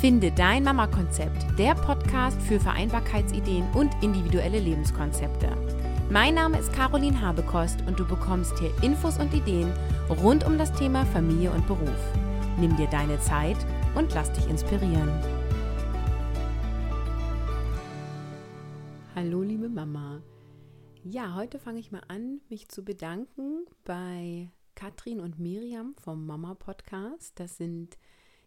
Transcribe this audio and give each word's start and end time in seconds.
Finde 0.00 0.32
dein 0.32 0.64
Mama-Konzept, 0.64 1.58
der 1.58 1.74
Podcast 1.74 2.40
für 2.40 2.58
Vereinbarkeitsideen 2.58 3.70
und 3.74 3.90
individuelle 4.02 4.58
Lebenskonzepte. 4.58 5.54
Mein 6.10 6.36
Name 6.36 6.58
ist 6.58 6.72
Caroline 6.72 7.20
Habekost 7.20 7.82
und 7.86 8.00
du 8.00 8.08
bekommst 8.08 8.58
hier 8.58 8.72
Infos 8.82 9.18
und 9.18 9.34
Ideen 9.34 9.70
rund 10.08 10.46
um 10.46 10.56
das 10.56 10.72
Thema 10.72 11.04
Familie 11.04 11.50
und 11.50 11.66
Beruf. 11.66 12.14
Nimm 12.58 12.74
dir 12.78 12.86
deine 12.86 13.20
Zeit 13.20 13.58
und 13.94 14.14
lass 14.14 14.32
dich 14.32 14.48
inspirieren. 14.48 15.10
Hallo 19.14 19.42
liebe 19.42 19.68
Mama. 19.68 20.22
Ja, 21.04 21.34
heute 21.34 21.58
fange 21.58 21.78
ich 21.78 21.92
mal 21.92 22.04
an, 22.08 22.40
mich 22.48 22.70
zu 22.70 22.86
bedanken 22.86 23.66
bei 23.84 24.48
Katrin 24.76 25.20
und 25.20 25.38
Miriam 25.38 25.94
vom 26.02 26.24
Mama 26.24 26.54
Podcast. 26.54 27.38
Das 27.38 27.58
sind 27.58 27.98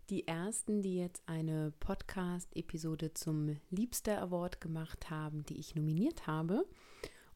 die 0.09 0.27
ersten, 0.27 0.81
die 0.81 0.95
jetzt 0.95 1.23
eine 1.27 1.71
Podcast-Episode 1.79 3.13
zum 3.13 3.57
Liebster 3.69 4.21
Award 4.21 4.61
gemacht 4.61 5.09
haben, 5.09 5.45
die 5.45 5.59
ich 5.59 5.75
nominiert 5.75 6.27
habe. 6.27 6.65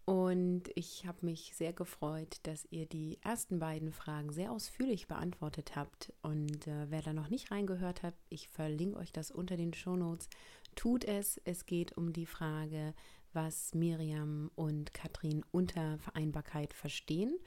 Und 0.05 0.69
ich 0.75 1.05
habe 1.05 1.25
mich 1.25 1.51
sehr 1.53 1.73
gefreut, 1.73 2.37
dass 2.43 2.65
ihr 2.69 2.85
die 2.85 3.17
ersten 3.21 3.59
beiden 3.59 3.91
Fragen 3.91 4.31
sehr 4.31 4.53
ausführlich 4.53 5.07
beantwortet 5.07 5.75
habt. 5.75 6.13
Und 6.21 6.65
äh, 6.65 6.89
wer 6.89 7.01
da 7.01 7.11
noch 7.11 7.29
nicht 7.29 7.51
reingehört 7.51 8.03
hat, 8.03 8.13
ich 8.29 8.47
verlinke 8.47 8.99
euch 8.99 9.11
das 9.11 9.31
unter 9.31 9.57
den 9.57 9.73
Shownotes. 9.73 10.29
Tut 10.75 11.03
es. 11.03 11.41
Es 11.43 11.65
geht 11.65 11.97
um 11.97 12.13
die 12.13 12.25
Frage, 12.25 12.93
was 13.33 13.73
Miriam 13.73 14.49
und 14.55 14.93
Katrin 14.93 15.43
unter 15.51 15.97
Vereinbarkeit 15.99 16.73
verstehen 16.73 17.37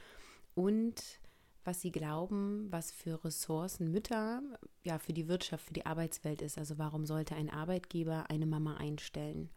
und 0.54 1.19
was 1.64 1.80
sie 1.80 1.92
glauben, 1.92 2.66
was 2.70 2.90
für 2.90 3.22
Ressourcen 3.24 3.90
Mütter 3.90 4.42
ja 4.82 4.98
für 4.98 5.12
die 5.12 5.28
Wirtschaft, 5.28 5.66
für 5.66 5.74
die 5.74 5.86
Arbeitswelt 5.86 6.42
ist. 6.42 6.58
Also 6.58 6.78
warum 6.78 7.06
sollte 7.06 7.34
ein 7.34 7.50
Arbeitgeber 7.50 8.30
eine 8.30 8.46
Mama 8.46 8.76
einstellen? 8.76 9.50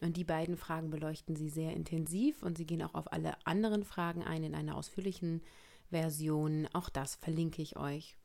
Und 0.00 0.16
die 0.16 0.24
beiden 0.24 0.56
Fragen 0.56 0.90
beleuchten 0.90 1.36
sie 1.36 1.48
sehr 1.48 1.72
intensiv 1.72 2.42
und 2.42 2.58
sie 2.58 2.66
gehen 2.66 2.82
auch 2.82 2.94
auf 2.94 3.12
alle 3.12 3.34
anderen 3.46 3.84
Fragen 3.84 4.22
ein 4.22 4.44
in 4.44 4.54
einer 4.54 4.76
ausführlichen 4.76 5.42
Version. 5.90 6.68
Auch 6.72 6.90
das 6.90 7.14
verlinke 7.14 7.62
ich 7.62 7.78
euch. 7.78 8.16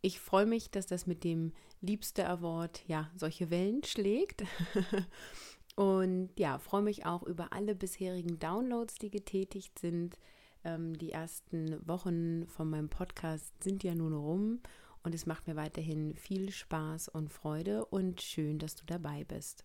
Ich 0.00 0.20
freue 0.20 0.46
mich, 0.46 0.70
dass 0.70 0.86
das 0.86 1.06
mit 1.06 1.24
dem 1.24 1.52
Liebste 1.80 2.28
Award 2.28 2.82
ja 2.86 3.10
solche 3.16 3.50
Wellen 3.50 3.82
schlägt. 3.84 4.44
und 5.76 6.30
ja, 6.38 6.58
freue 6.58 6.82
mich 6.82 7.06
auch 7.06 7.22
über 7.22 7.52
alle 7.52 7.74
bisherigen 7.74 8.38
Downloads, 8.38 8.96
die 8.96 9.10
getätigt 9.10 9.78
sind. 9.78 10.18
Ähm, 10.64 10.96
die 10.98 11.12
ersten 11.12 11.86
Wochen 11.86 12.46
von 12.48 12.70
meinem 12.70 12.88
Podcast 12.88 13.62
sind 13.62 13.82
ja 13.82 13.94
nun 13.94 14.12
rum 14.12 14.60
und 15.02 15.14
es 15.14 15.26
macht 15.26 15.46
mir 15.46 15.56
weiterhin 15.56 16.14
viel 16.14 16.50
Spaß 16.50 17.08
und 17.08 17.32
Freude 17.32 17.84
und 17.86 18.20
schön, 18.20 18.58
dass 18.58 18.74
du 18.74 18.84
dabei 18.84 19.24
bist. 19.24 19.62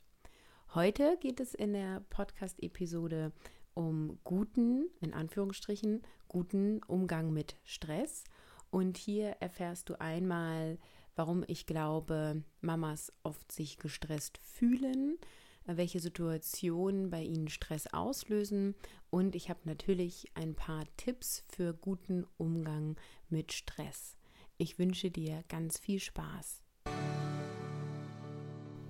Heute 0.73 1.17
geht 1.19 1.39
es 1.39 1.53
in 1.53 1.73
der 1.73 2.01
Podcast-Episode 2.09 3.31
um 3.73 4.19
guten, 4.23 4.89
in 5.01 5.13
Anführungsstrichen, 5.13 6.01
guten 6.27 6.81
Umgang 6.83 7.33
mit 7.33 7.55
Stress. 7.63 8.23
Und 8.69 8.97
hier 8.97 9.37
erfährst 9.39 9.89
du 9.89 9.99
einmal, 9.99 10.79
warum 11.15 11.43
ich 11.47 11.65
glaube, 11.65 12.43
Mamas 12.61 13.13
oft 13.23 13.51
sich 13.51 13.77
gestresst 13.77 14.37
fühlen, 14.39 15.17
welche 15.65 15.99
Situationen 15.99 17.09
bei 17.09 17.21
ihnen 17.21 17.47
Stress 17.47 17.87
auslösen. 17.87 18.75
Und 19.09 19.35
ich 19.35 19.49
habe 19.49 19.59
natürlich 19.65 20.31
ein 20.35 20.55
paar 20.55 20.83
Tipps 20.97 21.43
für 21.49 21.73
guten 21.73 22.25
Umgang 22.37 22.97
mit 23.29 23.53
Stress. 23.53 24.17
Ich 24.57 24.77
wünsche 24.79 25.11
dir 25.11 25.43
ganz 25.49 25.79
viel 25.79 25.99
Spaß. 25.99 26.63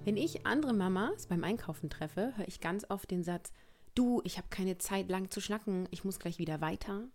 Wenn 0.05 0.17
ich 0.17 0.45
andere 0.45 0.73
Mamas 0.73 1.27
beim 1.27 1.43
Einkaufen 1.43 1.89
treffe, 1.89 2.33
höre 2.35 2.47
ich 2.47 2.59
ganz 2.59 2.85
oft 2.89 3.09
den 3.09 3.23
Satz, 3.23 3.53
du, 3.95 4.21
ich 4.25 4.37
habe 4.37 4.49
keine 4.49 4.77
Zeit 4.77 5.09
lang 5.09 5.31
zu 5.31 5.39
schnacken, 5.39 5.87
ich 5.91 6.03
muss 6.03 6.19
gleich 6.19 6.39
wieder 6.39 6.59
weiter. 6.59 7.07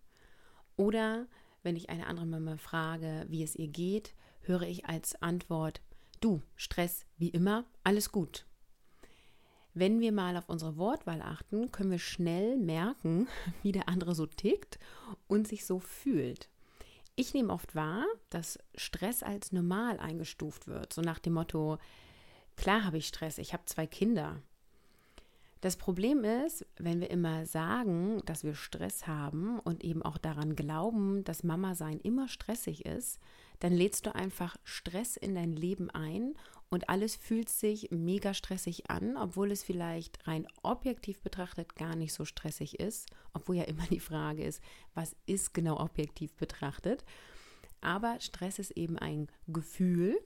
Oder 0.77 1.27
wenn 1.63 1.77
ich 1.77 1.91
eine 1.91 2.07
andere 2.07 2.27
Mama 2.27 2.57
frage, 2.57 3.27
wie 3.29 3.43
es 3.43 3.57
ihr 3.57 3.69
geht, 3.69 4.15
höre 4.41 4.63
ich 4.63 4.87
als 4.87 5.21
Antwort, 5.21 5.83
du, 6.21 6.41
Stress 6.57 7.05
wie 7.19 7.29
immer, 7.29 7.67
alles 7.85 8.11
gut. 8.11 8.48
Wenn 9.75 10.01
wir 10.01 10.13
mal 10.13 10.37
auf 10.37 10.49
unsere 10.49 10.77
Wortwahl 10.77 11.23
achten, 11.23 11.71
können 11.71 11.91
wir 11.91 11.99
schnell 11.99 12.57
merken, 12.57 13.29
wie 13.63 13.73
der 13.73 13.89
andere 13.89 14.15
so 14.15 14.27
tickt 14.27 14.79
und 15.27 15.47
sich 15.47 15.65
so 15.65 15.79
fühlt. 15.79 16.49
Ich 17.17 17.35
nehme 17.35 17.53
oft 17.53 17.75
wahr, 17.75 18.05
dass 18.31 18.59
Stress 18.77 19.23
als 19.23 19.53
normal 19.53 19.99
eingestuft 19.99 20.69
wird, 20.69 20.93
so 20.93 21.03
nach 21.03 21.19
dem 21.19 21.35
Motto, 21.35 21.79
Klar 22.59 22.85
habe 22.85 22.99
ich 22.99 23.07
Stress, 23.07 23.39
ich 23.39 23.53
habe 23.53 23.65
zwei 23.67 23.87
Kinder. 23.87 24.43
Das 25.61 25.77
Problem 25.77 26.25
ist, 26.25 26.67
wenn 26.77 27.01
wir 27.01 27.09
immer 27.09 27.47
sagen, 27.47 28.21
dass 28.27 28.43
wir 28.43 28.57
Stress 28.57 29.07
haben 29.07 29.61
und 29.61 29.85
eben 29.85 30.03
auch 30.03 30.19
daran 30.19 30.57
glauben, 30.57 31.23
dass 31.23 31.45
Mama 31.45 31.77
sein 31.77 32.01
immer 32.01 32.27
stressig 32.27 32.85
ist, 32.85 33.21
dann 33.61 33.73
lädst 33.73 34.07
du 34.07 34.15
einfach 34.15 34.57
Stress 34.65 35.17
in 35.17 35.37
dein 35.37 35.53
Leben 35.53 35.89
ein 35.91 36.35
und 36.71 36.89
alles 36.89 37.17
fühlt 37.17 37.49
sich 37.49 37.91
mega 37.91 38.35
stressig 38.35 38.91
an, 38.91 39.17
obwohl 39.17 39.51
es 39.51 39.63
vielleicht 39.63 40.27
rein 40.27 40.47
objektiv 40.63 41.21
betrachtet 41.21 41.77
gar 41.77 41.97
nicht 41.97 42.13
so 42.13 42.25
stressig 42.25 42.79
ist, 42.79 43.09
obwohl 43.33 43.57
ja 43.57 43.65
immer 43.65 43.87
die 43.87 44.01
Frage 44.01 44.45
ist, 44.45 44.63
was 44.95 45.17
ist 45.27 45.55
genau 45.55 45.79
objektiv 45.81 46.35
betrachtet. 46.35 47.05
Aber 47.81 48.21
Stress 48.21 48.59
ist 48.59 48.73
eben 48.73 48.99
ein 48.99 49.29
Gefühl 49.47 50.19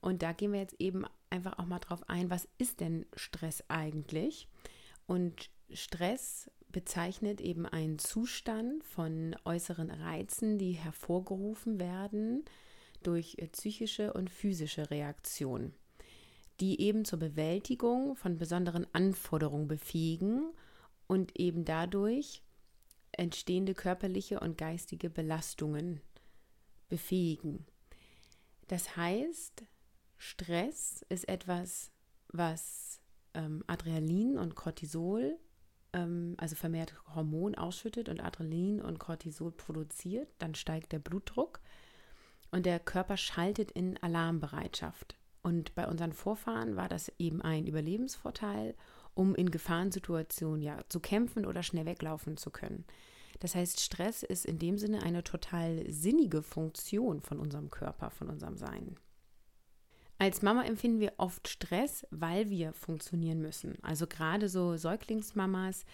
und 0.00 0.22
da 0.22 0.32
gehen 0.32 0.52
wir 0.52 0.60
jetzt 0.60 0.80
eben 0.80 1.04
einfach 1.30 1.58
auch 1.58 1.66
mal 1.66 1.78
drauf 1.78 2.08
ein, 2.08 2.30
was 2.30 2.48
ist 2.58 2.80
denn 2.80 3.06
Stress 3.14 3.64
eigentlich? 3.68 4.48
Und 5.06 5.50
Stress 5.72 6.50
bezeichnet 6.68 7.40
eben 7.40 7.66
einen 7.66 7.98
Zustand 7.98 8.82
von 8.84 9.36
äußeren 9.44 9.90
Reizen, 9.90 10.58
die 10.58 10.72
hervorgerufen 10.72 11.78
werden 11.78 12.44
durch 13.02 13.36
psychische 13.52 14.12
und 14.12 14.30
physische 14.30 14.90
Reaktionen, 14.90 15.74
die 16.60 16.80
eben 16.80 17.04
zur 17.04 17.18
Bewältigung 17.18 18.16
von 18.16 18.38
besonderen 18.38 18.86
Anforderungen 18.92 19.68
befähigen 19.68 20.52
und 21.06 21.38
eben 21.38 21.64
dadurch 21.64 22.42
entstehende 23.12 23.74
körperliche 23.74 24.40
und 24.40 24.56
geistige 24.56 25.10
Belastungen 25.10 26.00
befähigen. 26.88 27.66
Das 28.68 28.96
heißt, 28.96 29.64
Stress 30.16 31.04
ist 31.08 31.28
etwas, 31.28 31.90
was 32.28 33.00
ähm, 33.34 33.64
Adrenalin 33.66 34.38
und 34.38 34.54
Cortisol, 34.54 35.38
ähm, 35.92 36.34
also 36.38 36.56
vermehrt 36.56 36.94
Hormon 37.14 37.54
ausschüttet 37.54 38.08
und 38.08 38.20
Adrenalin 38.20 38.80
und 38.80 38.98
Cortisol 38.98 39.52
produziert. 39.52 40.28
Dann 40.38 40.54
steigt 40.54 40.92
der 40.92 41.00
Blutdruck 41.00 41.60
und 42.50 42.66
der 42.66 42.78
Körper 42.78 43.16
schaltet 43.16 43.72
in 43.72 44.00
Alarmbereitschaft. 44.02 45.16
Und 45.42 45.74
bei 45.74 45.88
unseren 45.88 46.12
Vorfahren 46.12 46.76
war 46.76 46.88
das 46.88 47.12
eben 47.18 47.42
ein 47.42 47.66
Überlebensvorteil, 47.66 48.74
um 49.14 49.34
in 49.34 49.50
Gefahrensituationen 49.50 50.62
ja 50.62 50.78
zu 50.88 51.00
kämpfen 51.00 51.46
oder 51.46 51.62
schnell 51.62 51.84
weglaufen 51.84 52.36
zu 52.36 52.50
können. 52.50 52.84
Das 53.40 53.54
heißt, 53.54 53.80
Stress 53.80 54.22
ist 54.22 54.46
in 54.46 54.58
dem 54.58 54.78
Sinne 54.78 55.02
eine 55.02 55.24
total 55.24 55.90
sinnige 55.90 56.42
Funktion 56.42 57.20
von 57.20 57.40
unserem 57.40 57.70
Körper, 57.70 58.10
von 58.10 58.28
unserem 58.30 58.56
Sein. 58.56 58.96
Als 60.18 60.42
Mama 60.42 60.62
empfinden 60.62 61.00
wir 61.00 61.14
oft 61.16 61.48
Stress, 61.48 62.06
weil 62.10 62.48
wir 62.48 62.72
funktionieren 62.72 63.40
müssen. 63.40 63.76
Also 63.82 64.06
gerade 64.06 64.48
so 64.48 64.76
Säuglingsmamas, 64.76 65.84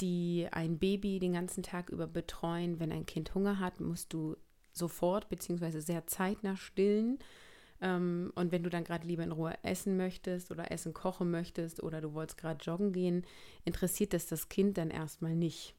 die 0.00 0.48
ein 0.50 0.78
Baby 0.78 1.20
den 1.20 1.34
ganzen 1.34 1.62
Tag 1.62 1.90
über 1.90 2.08
betreuen. 2.08 2.80
Wenn 2.80 2.90
ein 2.90 3.06
Kind 3.06 3.34
Hunger 3.36 3.60
hat, 3.60 3.80
musst 3.80 4.12
du 4.12 4.36
sofort 4.72 5.28
bzw. 5.28 5.78
sehr 5.78 6.06
zeitnah 6.08 6.56
stillen. 6.56 7.20
Ähm, 7.80 8.32
und 8.34 8.52
wenn 8.52 8.62
du 8.62 8.70
dann 8.70 8.84
gerade 8.84 9.06
lieber 9.06 9.22
in 9.22 9.32
Ruhe 9.32 9.54
essen 9.62 9.96
möchtest 9.96 10.50
oder 10.50 10.70
Essen 10.70 10.94
kochen 10.94 11.30
möchtest 11.30 11.82
oder 11.82 12.00
du 12.00 12.14
wolltest 12.14 12.38
gerade 12.38 12.64
joggen 12.64 12.92
gehen, 12.92 13.24
interessiert 13.64 14.12
das 14.12 14.26
das 14.26 14.48
Kind 14.48 14.78
dann 14.78 14.90
erstmal 14.90 15.34
nicht. 15.34 15.74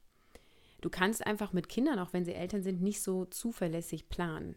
Du 0.80 0.90
kannst 0.90 1.26
einfach 1.26 1.52
mit 1.52 1.68
Kindern, 1.68 1.98
auch 1.98 2.12
wenn 2.12 2.24
sie 2.24 2.34
Eltern 2.34 2.62
sind, 2.62 2.80
nicht 2.80 3.02
so 3.02 3.24
zuverlässig 3.24 4.08
planen. 4.08 4.54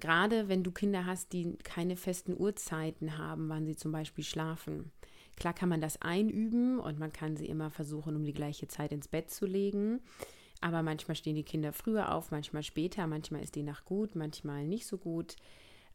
Gerade 0.00 0.48
wenn 0.48 0.62
du 0.62 0.70
Kinder 0.70 1.06
hast, 1.06 1.32
die 1.32 1.56
keine 1.62 1.96
festen 1.96 2.38
Uhrzeiten 2.38 3.18
haben, 3.18 3.48
wann 3.48 3.66
sie 3.66 3.76
zum 3.76 3.92
Beispiel 3.92 4.24
schlafen. 4.24 4.90
Klar 5.36 5.52
kann 5.52 5.68
man 5.68 5.80
das 5.80 6.00
einüben 6.00 6.78
und 6.78 6.98
man 6.98 7.12
kann 7.12 7.36
sie 7.36 7.46
immer 7.46 7.70
versuchen, 7.70 8.16
um 8.16 8.24
die 8.24 8.32
gleiche 8.32 8.68
Zeit 8.68 8.92
ins 8.92 9.08
Bett 9.08 9.30
zu 9.30 9.46
legen. 9.46 10.00
Aber 10.60 10.82
manchmal 10.82 11.16
stehen 11.16 11.36
die 11.36 11.42
Kinder 11.42 11.72
früher 11.72 12.14
auf, 12.14 12.30
manchmal 12.30 12.62
später, 12.62 13.06
manchmal 13.06 13.42
ist 13.42 13.54
die 13.54 13.62
Nacht 13.62 13.84
gut, 13.84 14.14
manchmal 14.14 14.66
nicht 14.66 14.86
so 14.86 14.96
gut. 14.96 15.36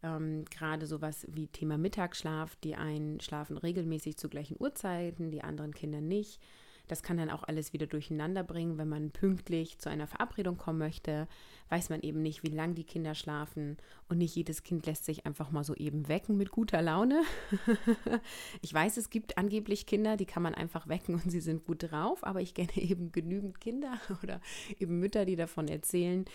Ähm, 0.01 0.45
gerade 0.45 0.85
sowas 0.85 1.25
wie 1.29 1.47
Thema 1.47 1.77
Mittagsschlaf, 1.77 2.55
die 2.57 2.75
einen 2.75 3.19
schlafen 3.19 3.57
regelmäßig 3.57 4.17
zu 4.17 4.29
gleichen 4.29 4.55
Uhrzeiten, 4.59 5.31
die 5.31 5.43
anderen 5.43 5.73
Kinder 5.73 6.01
nicht. 6.01 6.41
Das 6.89 7.03
kann 7.03 7.17
dann 7.17 7.29
auch 7.29 7.43
alles 7.43 7.71
wieder 7.71 7.85
durcheinander 7.85 8.43
bringen, 8.43 8.79
wenn 8.79 8.89
man 8.89 9.11
pünktlich 9.11 9.77
zu 9.77 9.89
einer 9.89 10.07
Verabredung 10.07 10.57
kommen 10.57 10.79
möchte. 10.79 11.27
Weiß 11.69 11.91
man 11.91 12.01
eben 12.01 12.23
nicht, 12.23 12.41
wie 12.41 12.49
lange 12.49 12.73
die 12.73 12.83
Kinder 12.83 13.13
schlafen. 13.13 13.77
Und 14.09 14.17
nicht 14.17 14.35
jedes 14.35 14.63
Kind 14.63 14.87
lässt 14.87 15.05
sich 15.05 15.27
einfach 15.27 15.51
mal 15.51 15.63
so 15.63 15.75
eben 15.75 16.07
wecken 16.07 16.35
mit 16.35 16.49
guter 16.49 16.81
Laune. 16.81 17.21
ich 18.63 18.73
weiß, 18.73 18.97
es 18.97 19.11
gibt 19.11 19.37
angeblich 19.37 19.85
Kinder, 19.85 20.17
die 20.17 20.25
kann 20.25 20.41
man 20.41 20.55
einfach 20.55 20.87
wecken 20.87 21.13
und 21.13 21.29
sie 21.29 21.41
sind 21.41 21.63
gut 21.63 21.91
drauf. 21.91 22.25
Aber 22.25 22.41
ich 22.41 22.55
kenne 22.55 22.75
eben 22.75 23.11
genügend 23.11 23.61
Kinder 23.61 23.99
oder 24.23 24.41
eben 24.79 24.99
Mütter, 24.99 25.25
die 25.25 25.35
davon 25.35 25.67
erzählen, 25.67 26.25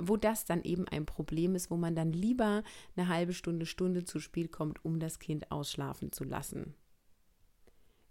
wo 0.00 0.16
das 0.16 0.44
dann 0.44 0.62
eben 0.62 0.86
ein 0.86 1.06
Problem 1.06 1.56
ist, 1.56 1.72
wo 1.72 1.76
man 1.76 1.96
dann 1.96 2.12
lieber 2.12 2.62
eine 2.96 3.08
halbe 3.08 3.32
Stunde, 3.32 3.66
Stunde 3.66 4.04
zu 4.04 4.20
spät 4.20 4.52
kommt, 4.52 4.84
um 4.84 5.00
das 5.00 5.18
Kind 5.18 5.50
ausschlafen 5.50 6.12
zu 6.12 6.22
lassen. 6.22 6.76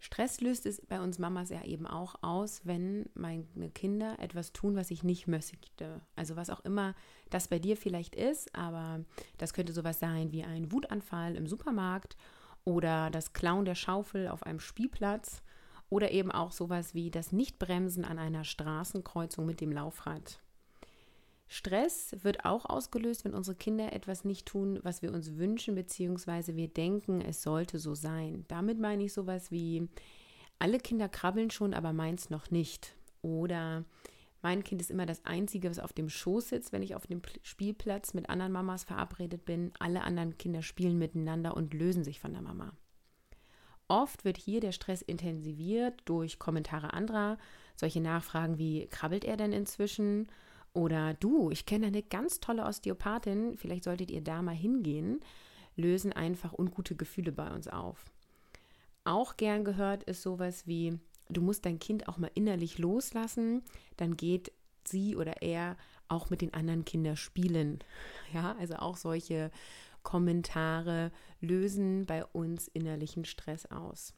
Stress 0.03 0.41
löst 0.41 0.65
es 0.65 0.81
bei 0.81 0.99
uns 0.99 1.17
Mamas 1.17 1.49
ja 1.49 1.63
eben 1.63 1.87
auch 1.87 2.15
aus, 2.21 2.59
wenn 2.65 3.09
meine 3.13 3.71
Kinder 3.73 4.19
etwas 4.19 4.51
tun, 4.51 4.75
was 4.75 4.91
ich 4.91 5.01
nicht 5.01 5.27
möchte. 5.27 6.01
Also 6.17 6.35
was 6.35 6.49
auch 6.49 6.59
immer 6.65 6.93
das 7.29 7.47
bei 7.47 7.57
dir 7.57 7.77
vielleicht 7.77 8.13
ist, 8.13 8.53
aber 8.53 9.05
das 9.37 9.53
könnte 9.53 9.71
sowas 9.71 10.01
sein 10.01 10.33
wie 10.33 10.43
ein 10.43 10.73
Wutanfall 10.73 11.37
im 11.37 11.47
Supermarkt 11.47 12.17
oder 12.65 13.11
das 13.11 13.31
Klauen 13.31 13.63
der 13.63 13.75
Schaufel 13.75 14.27
auf 14.27 14.43
einem 14.43 14.59
Spielplatz 14.59 15.41
oder 15.87 16.11
eben 16.11 16.33
auch 16.33 16.51
sowas 16.51 16.93
wie 16.93 17.09
das 17.09 17.31
Nichtbremsen 17.31 18.03
an 18.03 18.19
einer 18.19 18.43
Straßenkreuzung 18.43 19.45
mit 19.45 19.61
dem 19.61 19.71
Laufrad. 19.71 20.41
Stress 21.47 22.15
wird 22.21 22.45
auch 22.45 22.65
ausgelöst, 22.65 23.25
wenn 23.25 23.33
unsere 23.33 23.55
Kinder 23.55 23.93
etwas 23.93 24.23
nicht 24.23 24.47
tun, 24.47 24.79
was 24.83 25.01
wir 25.01 25.13
uns 25.13 25.37
wünschen, 25.37 25.75
beziehungsweise 25.75 26.55
wir 26.55 26.67
denken, 26.67 27.21
es 27.21 27.43
sollte 27.43 27.77
so 27.79 27.93
sein. 27.93 28.45
Damit 28.47 28.79
meine 28.79 29.03
ich 29.03 29.13
sowas 29.13 29.51
wie, 29.51 29.87
alle 30.59 30.79
Kinder 30.79 31.09
krabbeln 31.09 31.51
schon, 31.51 31.73
aber 31.73 31.93
meins 31.93 32.29
noch 32.29 32.49
nicht. 32.49 32.95
Oder 33.21 33.83
mein 34.41 34.63
Kind 34.63 34.81
ist 34.81 34.91
immer 34.91 35.05
das 35.05 35.25
Einzige, 35.25 35.69
was 35.69 35.79
auf 35.79 35.93
dem 35.93 36.09
Schoß 36.09 36.49
sitzt, 36.49 36.73
wenn 36.73 36.83
ich 36.83 36.95
auf 36.95 37.07
dem 37.07 37.21
Spielplatz 37.41 38.13
mit 38.13 38.29
anderen 38.29 38.51
Mamas 38.51 38.83
verabredet 38.83 39.45
bin. 39.45 39.71
Alle 39.79 40.03
anderen 40.03 40.37
Kinder 40.37 40.61
spielen 40.61 40.97
miteinander 40.97 41.55
und 41.55 41.73
lösen 41.73 42.03
sich 42.03 42.19
von 42.19 42.33
der 42.33 42.41
Mama. 42.41 42.73
Oft 43.87 44.25
wird 44.25 44.37
hier 44.37 44.59
der 44.59 44.71
Stress 44.71 45.01
intensiviert 45.01 46.01
durch 46.05 46.39
Kommentare 46.39 46.93
anderer, 46.93 47.37
solche 47.75 48.01
Nachfragen 48.01 48.57
wie, 48.57 48.87
krabbelt 48.87 49.25
er 49.25 49.37
denn 49.37 49.51
inzwischen? 49.51 50.27
Oder 50.73 51.13
du, 51.13 51.51
ich 51.51 51.65
kenne 51.65 51.87
eine 51.87 52.01
ganz 52.01 52.39
tolle 52.39 52.65
Osteopathin, 52.65 53.57
vielleicht 53.57 53.83
solltet 53.83 54.09
ihr 54.09 54.21
da 54.21 54.41
mal 54.41 54.55
hingehen, 54.55 55.19
lösen 55.75 56.13
einfach 56.13 56.53
ungute 56.57 56.95
Gefühle 56.95 57.31
bei 57.31 57.51
uns 57.51 57.67
auf. 57.67 58.05
Auch 59.03 59.37
gern 59.37 59.63
gehört 59.63 60.03
ist 60.03 60.21
sowas 60.21 60.65
wie, 60.65 60.97
du 61.29 61.41
musst 61.41 61.65
dein 61.65 61.79
Kind 61.79 62.07
auch 62.07 62.17
mal 62.17 62.31
innerlich 62.33 62.79
loslassen, 62.79 63.61
dann 63.97 64.17
geht 64.17 64.51
sie 64.85 65.15
oder 65.15 65.41
er 65.41 65.77
auch 66.07 66.29
mit 66.29 66.41
den 66.41 66.53
anderen 66.53 66.85
Kindern 66.85 67.17
spielen. 67.17 67.79
Ja, 68.33 68.55
also 68.59 68.75
auch 68.75 68.97
solche 68.97 69.51
Kommentare 70.01 71.11
lösen 71.39 72.05
bei 72.05 72.25
uns 72.25 72.67
innerlichen 72.67 73.25
Stress 73.25 73.65
aus. 73.67 74.13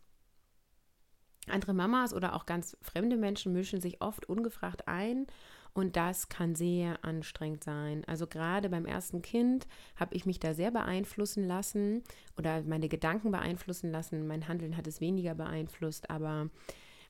Andere 1.47 1.73
Mamas 1.73 2.13
oder 2.13 2.35
auch 2.35 2.45
ganz 2.45 2.75
fremde 2.81 3.17
Menschen 3.17 3.53
mischen 3.53 3.81
sich 3.81 4.01
oft 4.01 4.27
ungefragt 4.27 4.87
ein 4.87 5.27
und 5.75 5.98
das 5.98 6.30
kann 6.30 6.56
sehr 6.56 7.04
anstrengend 7.04 7.63
sein. 7.66 8.04
Also 8.07 8.27
gerade 8.27 8.69
beim 8.69 8.86
ersten 8.86 9.22
Kind 9.22 9.68
habe 9.98 10.16
ich 10.16 10.25
mich 10.25 10.39
da 10.39 10.54
sehr 10.54 10.72
beeinflussen 10.72 11.45
lassen 11.45 12.01
oder 12.38 12.63
meine 12.63 12.88
Gedanken 12.88 13.30
beeinflussen 13.30 13.92
lassen. 13.92 14.25
Mein 14.25 14.48
Handeln 14.48 14.77
hat 14.77 14.88
es 14.88 15.01
weniger 15.01 15.36
beeinflusst, 15.36 16.10
aber 16.10 16.50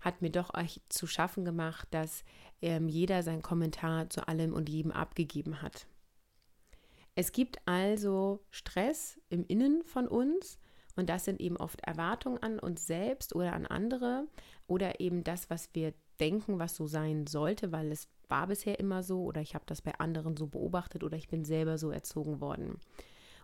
hat 0.02 0.24
mir 0.24 0.32
doch 0.32 0.56
echt 0.56 0.82
zu 0.92 1.06
schaffen 1.06 1.46
gemacht, 1.46 1.88
dass 1.92 2.24
ähm, 2.64 2.90
jeder 2.90 3.22
seinen 3.22 3.44
Kommentar 3.44 4.10
zu 4.10 4.28
allem 4.28 4.52
und 4.52 4.68
jedem 4.68 4.92
abgegeben 4.92 5.62
hat. 5.62 5.86
Es 7.14 7.32
gibt 7.32 7.60
also 7.68 8.44
Stress 8.50 9.22
im 9.30 9.46
Innen 9.46 9.84
von 9.84 10.08
uns 10.08 10.58
und 10.96 11.08
das 11.10 11.26
sind 11.26 11.40
eben 11.40 11.58
oft 11.58 11.82
Erwartungen 11.82 12.42
an 12.42 12.58
uns 12.58 12.88
selbst 12.88 13.36
oder 13.36 13.54
an 13.54 13.68
andere 13.68 14.28
oder 14.66 15.00
eben 15.00 15.24
das, 15.24 15.52
was 15.52 15.70
wir 15.74 15.94
denken, 16.18 16.60
was 16.60 16.76
so 16.76 16.88
sein 16.88 17.28
sollte, 17.28 17.72
weil 17.72 17.92
es 17.92 18.08
war 18.28 18.48
bisher 18.48 18.80
immer 18.80 19.04
so 19.04 19.24
oder 19.24 19.42
ich 19.42 19.56
habe 19.56 19.66
das 19.68 19.82
bei 19.82 19.94
anderen 20.00 20.38
so 20.38 20.48
beobachtet 20.48 21.04
oder 21.04 21.18
ich 21.18 21.28
bin 21.28 21.46
selber 21.46 21.78
so 21.78 21.92
erzogen 21.92 22.42
worden. 22.42 22.80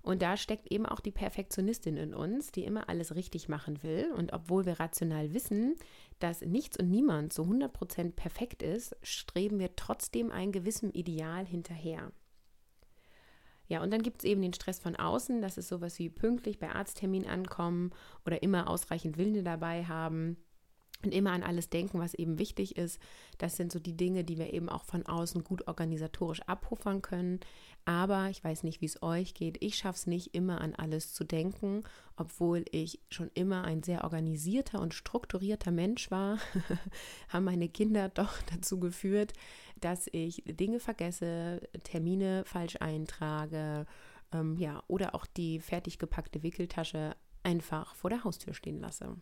Und 0.03 0.23
da 0.23 0.35
steckt 0.35 0.71
eben 0.71 0.87
auch 0.87 0.99
die 0.99 1.11
Perfektionistin 1.11 1.95
in 1.95 2.13
uns, 2.15 2.51
die 2.51 2.63
immer 2.63 2.89
alles 2.89 3.13
richtig 3.13 3.49
machen 3.49 3.83
will. 3.83 4.11
Und 4.17 4.33
obwohl 4.33 4.65
wir 4.65 4.79
rational 4.79 5.33
wissen, 5.33 5.75
dass 6.19 6.41
nichts 6.41 6.77
und 6.77 6.89
niemand 6.89 7.33
so 7.33 7.43
100% 7.43 8.13
perfekt 8.13 8.63
ist, 8.63 8.95
streben 9.03 9.59
wir 9.59 9.75
trotzdem 9.75 10.31
einem 10.31 10.51
gewissen 10.51 10.91
Ideal 10.91 11.45
hinterher. 11.45 12.11
Ja, 13.67 13.83
und 13.83 13.93
dann 13.93 14.01
gibt 14.01 14.23
es 14.23 14.29
eben 14.29 14.41
den 14.41 14.53
Stress 14.53 14.79
von 14.79 14.95
außen. 14.95 15.41
Das 15.41 15.57
ist 15.57 15.69
sowas 15.69 15.99
wie 15.99 16.09
pünktlich 16.09 16.59
bei 16.59 16.71
Arzttermin 16.71 17.27
ankommen 17.27 17.91
oder 18.25 18.41
immer 18.41 18.67
ausreichend 18.67 19.17
Wilde 19.17 19.43
dabei 19.43 19.85
haben 19.85 20.37
und 21.05 21.13
immer 21.13 21.31
an 21.31 21.43
alles 21.43 21.69
denken, 21.69 21.99
was 21.99 22.13
eben 22.13 22.39
wichtig 22.39 22.77
ist. 22.77 22.99
Das 23.37 23.55
sind 23.55 23.71
so 23.71 23.79
die 23.79 23.95
Dinge, 23.95 24.23
die 24.23 24.37
wir 24.37 24.53
eben 24.53 24.69
auch 24.69 24.83
von 24.83 25.05
außen 25.05 25.43
gut 25.43 25.67
organisatorisch 25.67 26.41
abpuffern 26.43 27.01
können. 27.01 27.39
Aber 27.85 28.29
ich 28.29 28.43
weiß 28.43 28.63
nicht, 28.63 28.81
wie 28.81 28.85
es 28.85 29.01
euch 29.01 29.33
geht. 29.33 29.57
Ich 29.61 29.75
schaffe 29.75 29.97
es 29.97 30.07
nicht 30.07 30.35
immer 30.35 30.61
an 30.61 30.75
alles 30.75 31.13
zu 31.13 31.23
denken, 31.23 31.83
obwohl 32.15 32.63
ich 32.71 32.99
schon 33.09 33.31
immer 33.33 33.63
ein 33.63 33.81
sehr 33.81 34.03
organisierter 34.03 34.79
und 34.79 34.93
strukturierter 34.93 35.71
Mensch 35.71 36.11
war, 36.11 36.37
haben 37.29 37.45
meine 37.45 37.69
Kinder 37.69 38.09
doch 38.13 38.33
dazu 38.53 38.79
geführt, 38.79 39.33
dass 39.79 40.07
ich 40.11 40.43
Dinge 40.45 40.79
vergesse, 40.79 41.61
Termine 41.83 42.43
falsch 42.45 42.77
eintrage, 42.79 43.87
ähm, 44.31 44.57
ja, 44.57 44.83
oder 44.87 45.15
auch 45.15 45.25
die 45.25 45.59
fertig 45.59 45.97
gepackte 45.97 46.43
Wickeltasche 46.43 47.15
einfach 47.43 47.95
vor 47.95 48.09
der 48.09 48.23
Haustür 48.23 48.53
stehen 48.53 48.79
lasse. 48.79 49.17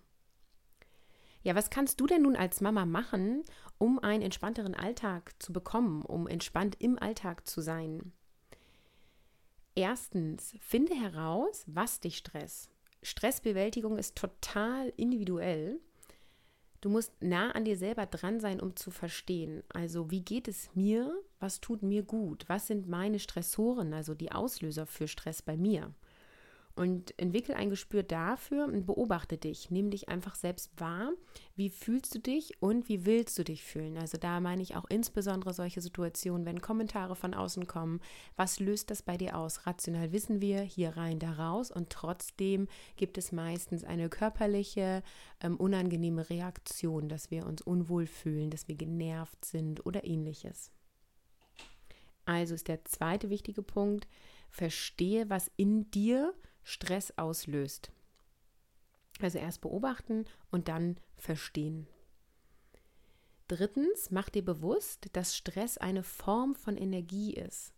Ja, 1.41 1.56
was 1.56 1.69
kannst 1.69 2.01
du 2.01 2.07
denn 2.07 2.24
nun 2.24 2.36
als 2.36 2.59
Mama 2.59 2.86
machen, 2.86 3.44
um 3.77 4.00
einen 4.00 4.24
entspannteren 4.24 4.75
Alltag 4.75 5.33
zu 5.39 5.53
bekommen, 5.53 6.01
um 6.01 6.27
entspannt 6.27 6.75
im 6.80 7.00
Alltag 7.00 7.47
zu 7.47 7.62
sein? 7.62 8.12
Erstens, 9.75 10.56
finde 10.59 10.94
heraus, 10.94 11.63
was 11.68 12.01
dich 12.01 12.18
stresst. 12.18 12.69
Stressbewältigung 13.01 13.97
ist 13.97 14.18
total 14.18 14.91
individuell. 14.97 15.80
Du 16.81 16.89
musst 16.89 17.13
nah 17.21 17.51
an 17.51 17.63
dir 17.63 17.77
selber 17.77 18.06
dran 18.06 18.41
sein, 18.41 18.59
um 18.59 18.75
zu 18.75 18.91
verstehen. 18.91 19.63
Also, 19.69 20.12
wie 20.12 20.21
geht 20.21 20.50
es 20.50 20.69
mir? 20.75 21.13
Was 21.39 21.62
tut 21.62 21.83
mir 21.83 22.03
gut? 22.03 22.43
Was 22.48 22.67
sind 22.67 22.89
meine 22.89 23.19
Stressoren, 23.19 23.93
also 23.93 24.13
die 24.13 24.31
Auslöser 24.34 24.86
für 24.86 25.08
Stress 25.08 25.41
bei 25.41 25.55
mir? 25.55 25.93
Und 26.79 27.13
entwickel 27.19 27.55
ein 27.55 27.69
Gespür 27.69 28.03
dafür 28.03 28.63
und 28.63 28.86
beobachte 28.86 29.38
dich. 29.38 29.69
Nimm 29.69 29.91
dich 29.91 30.07
einfach 30.07 30.36
selbst 30.36 30.71
wahr. 30.79 31.12
Wie 31.57 31.69
fühlst 31.69 32.15
du 32.15 32.19
dich 32.19 32.53
und 32.62 32.88
wie 32.88 33.05
willst 33.05 33.38
du 33.38 33.43
dich 33.43 33.65
fühlen? 33.65 33.98
Also 33.98 34.17
da 34.17 34.39
meine 34.39 34.62
ich 34.62 34.77
auch 34.77 34.86
insbesondere 34.88 35.53
solche 35.53 35.81
Situationen, 35.81 36.45
wenn 36.45 36.62
Kommentare 36.62 37.17
von 37.17 37.33
außen 37.33 37.67
kommen. 37.67 38.00
Was 38.38 38.62
löst 38.62 38.91
das 38.91 39.01
bei 39.01 39.17
dir 39.17 39.36
aus? 39.36 39.67
Rational 39.67 40.13
wissen 40.13 40.39
wir, 40.39 40.62
hier 40.62 40.95
rein, 40.95 41.19
da 41.19 41.33
raus. 41.33 41.69
Und 41.69 41.89
trotzdem 41.89 42.69
gibt 42.95 43.17
es 43.17 43.33
meistens 43.33 43.83
eine 43.83 44.07
körperliche, 44.07 45.03
ähm, 45.41 45.57
unangenehme 45.57 46.29
Reaktion, 46.29 47.09
dass 47.09 47.29
wir 47.29 47.45
uns 47.45 47.62
unwohl 47.62 48.07
fühlen, 48.07 48.51
dass 48.51 48.69
wir 48.69 48.75
genervt 48.75 49.43
sind 49.43 49.86
oder 49.86 50.05
ähnliches. 50.05 50.71
Also 52.24 52.53
ist 52.55 52.69
der 52.69 52.86
zweite 52.86 53.29
wichtige 53.29 53.63
Punkt, 53.63 54.07
verstehe, 54.50 55.29
was 55.29 55.51
in 55.57 55.91
dir 55.91 56.33
Stress 56.69 57.11
auslöst. 57.17 57.91
Also 59.19 59.39
erst 59.39 59.61
beobachten 59.61 60.25
und 60.51 60.67
dann 60.67 60.97
verstehen. 61.17 61.88
Drittens, 63.47 64.11
mach 64.11 64.29
dir 64.29 64.45
bewusst, 64.45 65.09
dass 65.13 65.35
Stress 65.35 65.79
eine 65.79 66.03
Form 66.03 66.53
von 66.53 66.77
Energie 66.77 67.33
ist. 67.33 67.73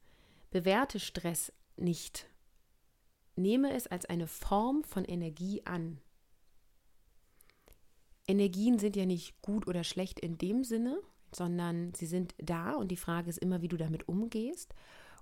Bewerte 0.50 1.00
Stress 1.00 1.54
nicht. 1.78 2.28
Nehme 3.38 3.74
es 3.74 3.88
als 3.88 4.06
eine 4.06 4.28
Form 4.28 4.84
von 4.84 5.06
Energie 5.06 5.66
an. 5.66 6.02
Energien 8.28 8.78
sind 8.78 8.98
ja 8.98 9.06
nicht 9.06 9.42
gut 9.42 9.68
oder 9.68 9.86
schlecht 9.86 10.20
in 10.20 10.38
dem 10.38 10.66
Sinne, 10.66 11.02
sondern 11.34 11.94
sie 11.94 12.06
sind 12.06 12.36
da 12.38 12.74
und 12.74 12.90
die 12.90 12.98
Frage 12.98 13.30
ist 13.30 13.40
immer, 13.40 13.62
wie 13.62 13.70
du 13.70 13.78
damit 13.78 14.10
umgehst. 14.10 14.76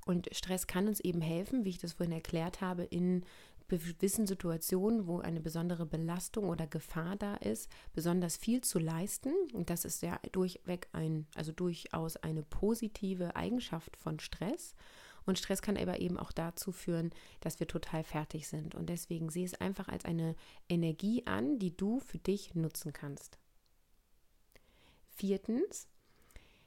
Und 0.05 0.27
Stress 0.31 0.65
kann 0.65 0.87
uns 0.87 0.99
eben 0.99 1.21
helfen, 1.21 1.65
wie 1.65 1.69
ich 1.69 1.77
das 1.77 1.93
vorhin 1.93 2.13
erklärt 2.13 2.61
habe, 2.61 2.83
in 2.83 3.23
gewissen 3.69 4.27
Situationen, 4.27 5.07
wo 5.07 5.19
eine 5.19 5.39
besondere 5.39 5.85
Belastung 5.85 6.49
oder 6.49 6.67
Gefahr 6.67 7.15
da 7.15 7.35
ist, 7.35 7.69
besonders 7.93 8.35
viel 8.35 8.61
zu 8.61 8.79
leisten. 8.79 9.33
Und 9.53 9.69
das 9.69 9.85
ist 9.85 10.01
ja 10.01 10.19
durchweg 10.31 10.89
ein, 10.91 11.27
also 11.35 11.51
durchaus 11.51 12.17
eine 12.17 12.43
positive 12.43 13.35
Eigenschaft 13.35 13.95
von 13.95 14.19
Stress. 14.19 14.75
Und 15.25 15.37
Stress 15.37 15.61
kann 15.61 15.77
aber 15.77 15.99
eben 15.99 16.17
auch 16.17 16.31
dazu 16.31 16.71
führen, 16.71 17.11
dass 17.39 17.59
wir 17.59 17.67
total 17.67 18.03
fertig 18.03 18.47
sind. 18.47 18.75
Und 18.75 18.89
deswegen 18.89 19.29
sehe 19.29 19.45
es 19.45 19.53
einfach 19.53 19.87
als 19.87 20.05
eine 20.05 20.35
Energie 20.67 21.25
an, 21.27 21.59
die 21.59 21.75
du 21.75 21.99
für 21.99 22.17
dich 22.17 22.55
nutzen 22.55 22.93
kannst. 22.93 23.37
Viertens, 25.11 25.87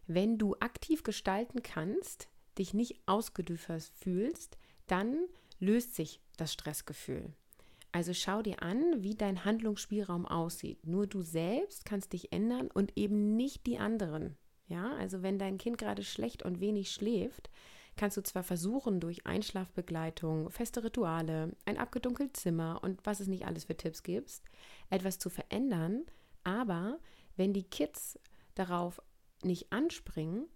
wenn 0.07 0.39
du 0.39 0.55
aktiv 0.61 1.03
gestalten 1.03 1.63
kannst, 1.63 2.29
dich 2.59 2.75
nicht 2.75 3.01
ausgedüffert 3.07 3.91
fühlst, 3.97 4.59
dann 4.87 5.27
löst 5.59 5.95
sich 5.95 6.21
das 6.37 6.53
Stressgefühl. 6.53 7.33
Also 7.93 8.15
schau 8.15 8.43
dir 8.43 8.63
an, 8.63 9.03
wie 9.03 9.15
dein 9.15 9.45
Handlungsspielraum 9.45 10.27
aussieht. 10.27 10.87
Nur 10.87 11.07
du 11.07 11.21
selbst 11.21 11.85
kannst 11.85 12.15
dich 12.15 12.33
ändern 12.33 12.71
und 12.71 12.97
eben 12.97 13.37
nicht 13.37 13.67
die 13.67 13.79
anderen. 13.79 14.37
Ja, 14.67 14.95
also 14.97 15.23
wenn 15.23 15.39
dein 15.39 15.59
Kind 15.59 15.77
gerade 15.77 16.03
schlecht 16.03 16.43
und 16.43 16.61
wenig 16.61 16.91
schläft, 16.91 17.51
kannst 17.97 18.17
du 18.17 18.23
zwar 18.23 18.43
versuchen, 18.43 19.01
durch 19.01 19.27
Einschlafbegleitung, 19.27 20.51
feste 20.51 20.83
Rituale, 20.83 21.55
ein 21.67 21.77
abgedunkelt 21.77 22.37
Zimmer 22.37 22.81
und 22.83 23.05
was 23.05 23.21
es 23.21 23.29
nicht 23.29 23.45
alles 23.45 23.65
für 23.65 23.77
Tipps 23.77 24.03
gibt, 24.03 24.41
etwas 24.89 25.19
zu 25.19 25.29
verändern, 25.29 26.05
aber 26.45 26.99
wenn 27.37 27.53
die 27.53 27.65
Kids 27.65 28.19
darauf 28.55 29.03
nicht 29.43 29.73
anspringen, 29.73 30.47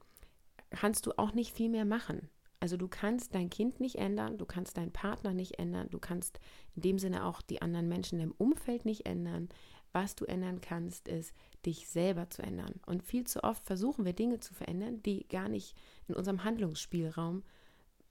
kannst 0.71 1.07
du 1.07 1.13
auch 1.19 1.33
nicht 1.33 1.53
viel 1.55 1.69
mehr 1.69 1.85
machen. 1.85 2.31
Also 2.67 2.77
du 2.77 2.89
kannst 2.89 3.33
dein 3.33 3.49
Kind 3.49 3.79
nicht 3.79 3.95
ändern, 3.95 4.39
du 4.39 4.45
kannst 4.45 4.77
deinen 4.77 4.91
Partner 4.91 5.33
nicht 5.33 5.61
ändern, 5.61 5.87
du 5.89 6.01
kannst 6.01 6.41
in 6.75 6.83
dem 6.83 6.99
Sinne 6.99 7.25
auch 7.25 7.41
die 7.41 7.63
anderen 7.63 7.87
Menschen 7.87 8.19
im 8.19 8.33
Umfeld 8.33 8.85
nicht 8.85 9.07
ändern. 9.07 9.51
Was 9.93 10.17
du 10.17 10.25
ändern 10.25 10.61
kannst, 10.61 11.07
ist, 11.07 11.33
dich 11.65 11.87
selber 11.87 12.29
zu 12.29 12.43
ändern. 12.43 12.81
Und 12.85 13.05
viel 13.05 13.23
zu 13.23 13.45
oft 13.45 13.65
versuchen 13.65 14.05
wir 14.05 14.15
Dinge 14.15 14.41
zu 14.41 14.53
verändern, 14.53 15.01
die 15.05 15.29
gar 15.29 15.49
nicht 15.49 15.77
in 16.09 16.17
unserem 16.17 16.43
Handlungsspielraum 16.43 17.45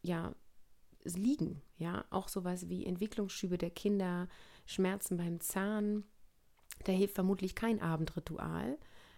ja 0.01 0.33
liegen. 1.03 1.62
Ja, 1.77 2.05
auch 2.09 2.29
sowas 2.29 2.69
wie 2.69 2.85
Entwicklungsschübe 2.85 3.57
der 3.57 3.71
Kinder, 3.71 4.29
Schmerzen 4.65 5.17
beim 5.17 5.41
Zahn. 5.41 6.05
Da 6.85 6.93
hilft 6.93 7.15
vermutlich 7.15 7.55
kein 7.55 7.81
Abendritual. 7.81 8.77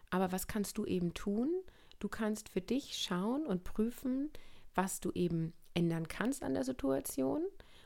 Aber 0.09 0.31
was 0.31 0.47
kannst 0.47 0.79
du 0.79 0.85
eben 0.85 1.13
tun? 1.13 1.51
Du 1.99 2.09
kannst 2.09 2.49
für 2.49 2.61
dich 2.61 2.97
schauen 2.97 3.45
und 3.45 3.63
prüfen, 3.63 4.31
was 4.77 4.99
du 4.99 5.11
eben 5.13 5.53
ändern 5.73 6.07
kannst 6.07 6.43
an 6.43 6.53
der 6.53 6.63
Situation. 6.63 7.43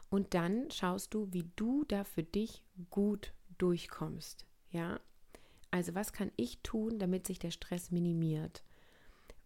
Und 0.10 0.34
dann 0.34 0.70
schaust 0.70 1.14
du, 1.14 1.32
wie 1.32 1.50
du 1.56 1.86
da 1.88 2.04
für 2.04 2.24
dich 2.24 2.64
gut 2.90 3.34
durchkommst. 3.58 4.46
Ja, 4.72 5.00
also 5.72 5.96
was 5.96 6.12
kann 6.12 6.32
ich 6.36 6.60
tun, 6.60 7.00
damit 7.00 7.26
sich 7.26 7.40
der 7.40 7.52
Stress 7.52 7.92
minimiert? 7.92 8.62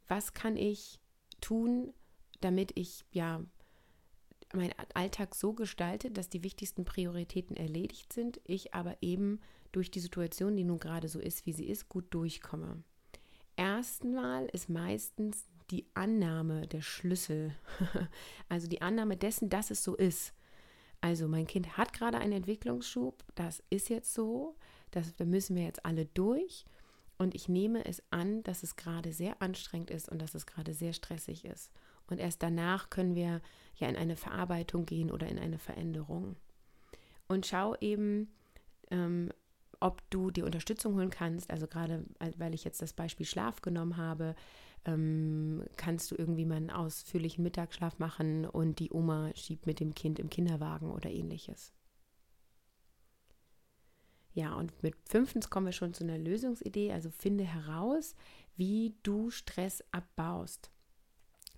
Was 0.07 0.33
kann 0.33 0.57
ich 0.57 0.99
tun, 1.39 1.93
damit 2.41 2.71
ich 2.75 3.05
ja 3.11 3.43
meinen 4.53 4.73
Alltag 4.93 5.35
so 5.35 5.53
gestalte, 5.53 6.09
dass 6.09 6.29
die 6.29 6.43
wichtigsten 6.43 6.83
Prioritäten 6.83 7.55
erledigt 7.55 8.11
sind, 8.11 8.39
ich 8.43 8.73
aber 8.73 8.97
eben 9.01 9.39
durch 9.71 9.91
die 9.91 9.99
Situation, 9.99 10.55
die 10.55 10.63
nun 10.63 10.79
gerade 10.79 11.09
so 11.09 11.19
ist, 11.19 11.45
wie 11.45 11.53
sie 11.53 11.67
ist, 11.67 11.89
gut 11.89 12.05
durchkomme. 12.11 12.83
Erstmal 13.55 14.45
ist 14.47 14.69
meistens 14.69 15.45
die 15.71 15.85
Annahme 15.93 16.67
der 16.67 16.81
Schlüssel, 16.81 17.55
also 18.49 18.67
die 18.67 18.81
Annahme 18.81 19.17
dessen, 19.17 19.49
dass 19.49 19.71
es 19.71 19.83
so 19.83 19.95
ist. 19.95 20.33
Also 21.01 21.27
mein 21.27 21.47
Kind 21.47 21.77
hat 21.77 21.93
gerade 21.93 22.17
einen 22.17 22.33
Entwicklungsschub, 22.33 23.23
das 23.35 23.63
ist 23.69 23.89
jetzt 23.89 24.13
so, 24.13 24.55
das, 24.91 25.15
da 25.15 25.25
müssen 25.25 25.55
wir 25.55 25.63
jetzt 25.63 25.85
alle 25.85 26.05
durch. 26.05 26.65
Und 27.17 27.33
ich 27.33 27.47
nehme 27.47 27.85
es 27.85 28.03
an, 28.09 28.43
dass 28.43 28.63
es 28.63 28.75
gerade 28.75 29.13
sehr 29.13 29.41
anstrengend 29.41 29.89
ist 29.89 30.09
und 30.09 30.21
dass 30.21 30.35
es 30.35 30.45
gerade 30.45 30.73
sehr 30.73 30.93
stressig 30.93 31.45
ist. 31.45 31.71
Und 32.07 32.19
erst 32.19 32.43
danach 32.43 32.89
können 32.89 33.15
wir 33.15 33.41
ja 33.77 33.87
in 33.87 33.95
eine 33.95 34.15
Verarbeitung 34.15 34.85
gehen 34.85 35.11
oder 35.11 35.27
in 35.27 35.39
eine 35.39 35.57
Veränderung. 35.57 36.35
Und 37.27 37.45
schau 37.45 37.75
eben, 37.79 38.33
ähm, 38.91 39.31
ob 39.85 40.01
du 40.09 40.31
die 40.31 40.41
Unterstützung 40.41 40.95
holen 40.95 41.11
kannst. 41.11 41.51
Also 41.51 41.67
gerade, 41.67 42.03
weil 42.37 42.55
ich 42.55 42.63
jetzt 42.63 42.81
das 42.81 42.93
Beispiel 42.93 43.25
Schlaf 43.25 43.61
genommen 43.61 43.97
habe, 43.97 44.35
ähm, 44.83 45.63
kannst 45.77 46.09
du 46.09 46.15
irgendwie 46.15 46.45
mal 46.45 46.55
einen 46.55 46.71
ausführlichen 46.71 47.43
Mittagsschlaf 47.43 47.99
machen 47.99 48.45
und 48.47 48.79
die 48.79 48.91
Oma 48.91 49.29
schiebt 49.35 49.67
mit 49.67 49.79
dem 49.79 49.93
Kind 49.93 50.17
im 50.17 50.31
Kinderwagen 50.31 50.89
oder 50.89 51.11
ähnliches. 51.11 51.71
Ja, 54.33 54.55
und 54.55 54.81
mit 54.81 54.95
fünftens 55.07 55.51
kommen 55.51 55.67
wir 55.67 55.71
schon 55.73 55.93
zu 55.93 56.03
einer 56.03 56.17
Lösungsidee. 56.17 56.91
Also 56.91 57.11
finde 57.11 57.43
heraus, 57.43 58.15
wie 58.55 58.95
du 59.03 59.29
Stress 59.29 59.83
abbaust. 59.91 60.71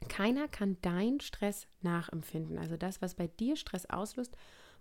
Keiner 0.09 0.49
kann 0.49 0.77
dein 0.81 1.21
Stress 1.21 1.65
nachempfinden. 1.81 2.59
Also 2.59 2.75
das, 2.75 3.01
was 3.01 3.15
bei 3.15 3.27
dir 3.27 3.55
Stress 3.55 3.85
auslöst, 3.85 4.35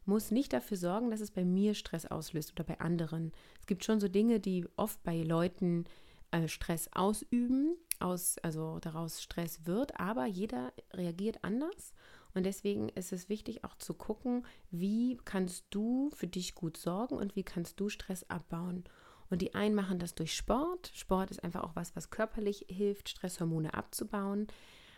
muss 0.06 0.30
nicht 0.30 0.52
dafür 0.52 0.76
sorgen, 0.76 1.10
dass 1.10 1.20
es 1.20 1.30
bei 1.30 1.44
mir 1.44 1.74
Stress 1.74 2.06
auslöst 2.06 2.52
oder 2.52 2.64
bei 2.64 2.80
anderen. 2.80 3.32
Es 3.60 3.66
gibt 3.66 3.84
schon 3.84 4.00
so 4.00 4.08
Dinge, 4.08 4.40
die 4.40 4.66
oft 4.76 5.02
bei 5.02 5.22
Leuten 5.22 5.84
äh, 6.30 6.48
Stress 6.48 6.88
ausüben, 6.92 7.76
aus, 7.98 8.38
also 8.38 8.78
daraus 8.80 9.22
Stress 9.22 9.66
wird, 9.66 9.98
aber 9.98 10.26
jeder 10.26 10.72
reagiert 10.92 11.42
anders. 11.42 11.92
Und 12.34 12.44
deswegen 12.44 12.90
ist 12.90 13.12
es 13.12 13.30
wichtig 13.30 13.64
auch 13.64 13.76
zu 13.76 13.94
gucken, 13.94 14.44
wie 14.70 15.18
kannst 15.24 15.64
du 15.70 16.10
für 16.10 16.26
dich 16.26 16.54
gut 16.54 16.76
sorgen 16.76 17.16
und 17.16 17.34
wie 17.34 17.44
kannst 17.44 17.80
du 17.80 17.88
Stress 17.88 18.28
abbauen. 18.28 18.84
Und 19.30 19.42
die 19.42 19.54
einen 19.54 19.74
machen 19.74 19.98
das 19.98 20.14
durch 20.14 20.34
Sport. 20.34 20.92
Sport 20.94 21.30
ist 21.30 21.42
einfach 21.42 21.62
auch 21.62 21.74
was, 21.74 21.96
was 21.96 22.10
körperlich 22.10 22.66
hilft, 22.68 23.08
Stresshormone 23.08 23.74
abzubauen. 23.74 24.46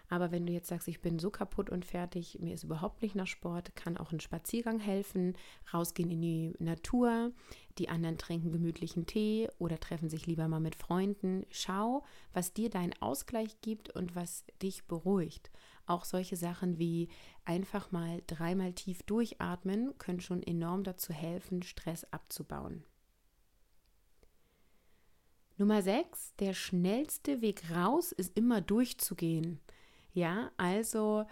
Aber 0.08 0.30
wenn 0.30 0.46
du 0.46 0.52
jetzt 0.52 0.68
sagst, 0.68 0.88
ich 0.88 1.00
bin 1.00 1.18
so 1.18 1.30
kaputt 1.30 1.68
und 1.68 1.84
fertig, 1.84 2.38
mir 2.40 2.54
ist 2.54 2.64
überhaupt 2.64 3.02
nicht 3.02 3.14
nach 3.14 3.26
Sport, 3.26 3.76
kann 3.76 3.98
auch 3.98 4.10
ein 4.10 4.20
Spaziergang 4.20 4.80
helfen, 4.80 5.36
rausgehen 5.72 6.10
in 6.10 6.22
die 6.22 6.54
Natur. 6.58 7.32
Die 7.76 7.90
anderen 7.90 8.16
trinken 8.16 8.50
gemütlichen 8.50 9.06
Tee 9.06 9.48
oder 9.58 9.78
treffen 9.78 10.08
sich 10.08 10.26
lieber 10.26 10.48
mal 10.48 10.60
mit 10.60 10.76
Freunden. 10.76 11.44
Schau, 11.50 12.04
was 12.32 12.54
dir 12.54 12.70
deinen 12.70 12.94
Ausgleich 13.00 13.60
gibt 13.60 13.94
und 13.94 14.16
was 14.16 14.44
dich 14.62 14.86
beruhigt. 14.86 15.50
Auch 15.86 16.04
solche 16.04 16.36
Sachen 16.36 16.78
wie 16.78 17.08
einfach 17.44 17.92
mal 17.92 18.22
dreimal 18.26 18.72
tief 18.72 19.02
durchatmen 19.02 19.96
können 19.98 20.20
schon 20.20 20.42
enorm 20.42 20.84
dazu 20.84 21.12
helfen, 21.12 21.62
Stress 21.62 22.04
abzubauen. 22.12 22.82
Nummer 25.58 25.82
6, 25.82 26.36
der 26.36 26.54
schnellste 26.54 27.42
Weg 27.42 27.70
raus 27.74 28.12
ist 28.12 28.36
immer 28.36 28.60
durchzugehen. 28.60 29.60
Ja, 30.18 30.50
also 30.56 31.26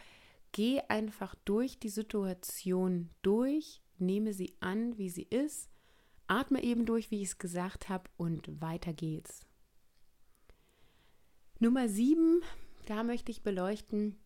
geh 0.53 0.81
einfach 0.87 1.35
durch 1.45 1.81
die 1.81 1.89
Situation 1.89 3.11
durch, 3.21 3.83
nehme 3.99 4.33
sie 4.33 4.55
an, 4.61 4.97
wie 4.97 5.11
sie 5.11 5.25
ist, 5.25 5.69
atme 6.29 6.63
eben 6.63 6.87
durch, 6.87 7.11
wie 7.11 7.21
ich 7.21 7.31
es 7.31 7.39
gesagt 7.39 7.89
habe, 7.89 8.09
und 8.17 8.61
weiter 8.61 8.93
geht's. 8.93 9.45
Nummer 11.59 11.89
sieben, 11.89 12.43
da 12.85 13.03
möchte 13.03 13.33
ich 13.33 13.43
beleuchten, 13.43 14.21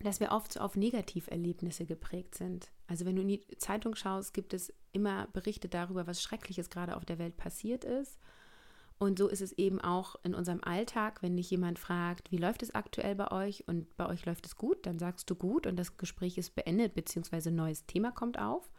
dass 0.00 0.20
wir 0.20 0.32
oft 0.32 0.52
so 0.52 0.60
auf 0.60 0.76
Negativerlebnisse 0.76 1.86
geprägt 1.86 2.34
sind. 2.34 2.70
Also 2.86 3.06
wenn 3.06 3.16
du 3.16 3.22
in 3.22 3.28
die 3.28 3.46
Zeitung 3.56 3.94
schaust, 3.94 4.34
gibt 4.34 4.52
es 4.52 4.70
immer 4.92 5.28
Berichte 5.28 5.70
darüber, 5.70 6.06
was 6.06 6.22
Schreckliches 6.22 6.68
gerade 6.68 6.98
auf 6.98 7.06
der 7.06 7.18
Welt 7.18 7.38
passiert 7.38 7.84
ist. 7.84 8.18
Und 8.98 9.18
so 9.18 9.28
ist 9.28 9.40
es 9.40 9.52
eben 9.52 9.80
auch 9.80 10.16
in 10.22 10.34
unserem 10.34 10.62
Alltag, 10.62 11.20
wenn 11.22 11.36
dich 11.36 11.50
jemand 11.50 11.78
fragt, 11.78 12.30
wie 12.30 12.36
läuft 12.36 12.62
es 12.62 12.74
aktuell 12.74 13.14
bei 13.14 13.30
euch 13.32 13.66
und 13.66 13.96
bei 13.96 14.06
euch 14.06 14.24
läuft 14.24 14.46
es 14.46 14.56
gut, 14.56 14.86
dann 14.86 14.98
sagst 14.98 15.28
du 15.28 15.34
gut 15.34 15.66
und 15.66 15.76
das 15.76 15.96
Gespräch 15.96 16.38
ist 16.38 16.54
beendet, 16.54 16.94
beziehungsweise 16.94 17.50
ein 17.50 17.56
neues 17.56 17.86
Thema 17.86 18.12
kommt 18.12 18.38
auf. 18.38 18.70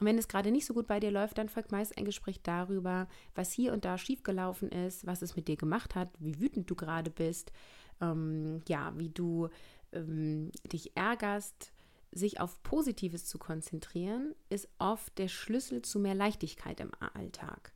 Und 0.00 0.06
wenn 0.06 0.16
es 0.16 0.28
gerade 0.28 0.50
nicht 0.50 0.64
so 0.64 0.72
gut 0.72 0.86
bei 0.86 0.98
dir 0.98 1.10
läuft, 1.10 1.36
dann 1.36 1.50
folgt 1.50 1.72
meist 1.72 1.96
ein 1.98 2.06
Gespräch 2.06 2.40
darüber, 2.42 3.06
was 3.34 3.52
hier 3.52 3.74
und 3.74 3.84
da 3.84 3.98
schiefgelaufen 3.98 4.70
ist, 4.70 5.06
was 5.06 5.20
es 5.20 5.36
mit 5.36 5.46
dir 5.46 5.56
gemacht 5.56 5.94
hat, 5.94 6.08
wie 6.18 6.40
wütend 6.40 6.70
du 6.70 6.74
gerade 6.74 7.10
bist, 7.10 7.52
ähm, 8.00 8.62
ja, 8.66 8.94
wie 8.96 9.10
du 9.10 9.50
ähm, 9.92 10.52
dich 10.72 10.96
ärgerst. 10.96 11.72
Sich 12.12 12.40
auf 12.40 12.60
Positives 12.64 13.26
zu 13.26 13.38
konzentrieren, 13.38 14.34
ist 14.48 14.68
oft 14.80 15.16
der 15.16 15.28
Schlüssel 15.28 15.82
zu 15.82 16.00
mehr 16.00 16.16
Leichtigkeit 16.16 16.80
im 16.80 16.90
Alltag. 17.14 17.72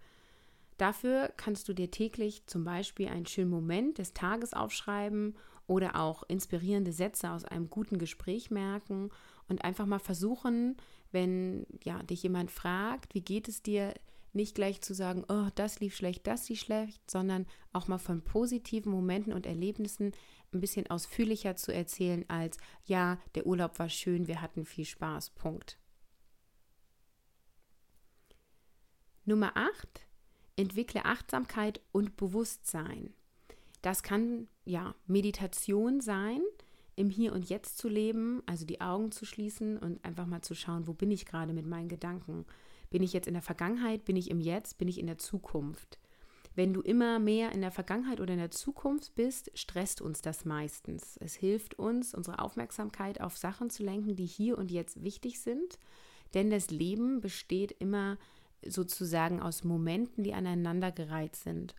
Dafür 0.76 1.32
kannst 1.36 1.68
du 1.68 1.72
dir 1.72 1.90
täglich 1.90 2.46
zum 2.46 2.64
Beispiel 2.64 3.08
einen 3.08 3.26
schönen 3.26 3.50
Moment 3.50 3.98
des 3.98 4.12
Tages 4.12 4.52
aufschreiben 4.54 5.36
oder 5.66 5.96
auch 5.96 6.24
inspirierende 6.24 6.92
Sätze 6.92 7.30
aus 7.30 7.44
einem 7.44 7.70
guten 7.70 7.98
Gespräch 7.98 8.50
merken 8.50 9.10
und 9.48 9.64
einfach 9.64 9.86
mal 9.86 10.00
versuchen, 10.00 10.76
wenn 11.12 11.66
ja, 11.84 12.02
dich 12.02 12.22
jemand 12.22 12.50
fragt, 12.50 13.14
wie 13.14 13.22
geht 13.22 13.48
es 13.48 13.62
dir, 13.62 13.94
nicht 14.32 14.56
gleich 14.56 14.80
zu 14.80 14.94
sagen, 14.94 15.24
oh, 15.28 15.46
das 15.54 15.78
lief 15.78 15.94
schlecht, 15.94 16.26
das 16.26 16.48
lief 16.48 16.58
schlecht, 16.58 17.08
sondern 17.08 17.46
auch 17.72 17.86
mal 17.86 17.98
von 17.98 18.22
positiven 18.22 18.90
Momenten 18.90 19.32
und 19.32 19.46
Erlebnissen 19.46 20.10
ein 20.52 20.60
bisschen 20.60 20.88
ausführlicher 20.90 21.54
zu 21.54 21.72
erzählen 21.72 22.24
als, 22.28 22.58
ja, 22.84 23.18
der 23.36 23.46
Urlaub 23.46 23.78
war 23.78 23.88
schön, 23.88 24.26
wir 24.26 24.42
hatten 24.42 24.64
viel 24.64 24.84
Spaß, 24.84 25.30
Punkt. 25.30 25.78
Nummer 29.24 29.56
8 29.56 30.03
entwickle 30.56 31.04
Achtsamkeit 31.04 31.80
und 31.92 32.16
Bewusstsein. 32.16 33.12
Das 33.82 34.02
kann 34.02 34.49
ja 34.64 34.94
Meditation 35.06 36.00
sein, 36.00 36.40
im 36.96 37.11
Hier 37.11 37.32
und 37.32 37.49
Jetzt 37.49 37.78
zu 37.78 37.88
leben, 37.88 38.42
also 38.46 38.64
die 38.64 38.80
Augen 38.80 39.12
zu 39.12 39.25
schließen 39.25 39.78
und 39.78 40.04
einfach 40.04 40.26
mal 40.26 40.42
zu 40.42 40.54
schauen, 40.54 40.87
wo 40.87 40.92
bin 40.92 41.11
ich 41.11 41.26
gerade 41.26 41.52
mit 41.52 41.66
meinen 41.66 41.88
Gedanken? 41.88 42.46
Bin 42.90 43.02
ich 43.02 43.12
jetzt 43.12 43.26
in 43.26 43.34
der 43.34 43.42
Vergangenheit? 43.42 44.04
Bin 44.04 44.16
ich 44.16 44.30
im 44.30 44.40
Jetzt? 44.40 44.78
Bin 44.78 44.88
ich 44.88 44.99
in 44.99 45.06
der 45.06 45.18
Zukunft? 45.18 45.99
Wenn 46.54 46.73
du 46.73 46.80
immer 46.80 47.18
mehr 47.18 47.50
in 47.50 47.62
der 47.62 47.73
Vergangenheit 47.73 48.20
oder 48.20 48.34
in 48.34 48.38
der 48.38 48.52
Zukunft 48.52 49.16
bist, 49.16 49.50
stresst 49.54 50.00
uns 50.00 50.23
das 50.23 50.44
meistens. 50.44 51.16
Es 51.20 51.34
hilft 51.34 51.78
uns, 51.78 52.14
unsere 52.14 52.38
Aufmerksamkeit 52.38 53.20
auf 53.20 53.37
Sachen 53.37 53.70
zu 53.70 53.82
lenken, 53.82 54.14
die 54.14 54.26
hier 54.26 54.56
und 54.56 54.70
jetzt 54.70 55.02
wichtig 55.02 55.40
sind. 55.40 55.80
Denn 56.32 56.50
das 56.50 56.70
Leben 56.70 57.20
besteht 57.20 57.73
immer 57.80 58.18
sozusagen 58.68 59.40
aus 59.40 59.64
Momenten, 59.64 60.25
die 60.25 60.35
aneinandergereiht 60.35 61.37
sind. 61.37 61.75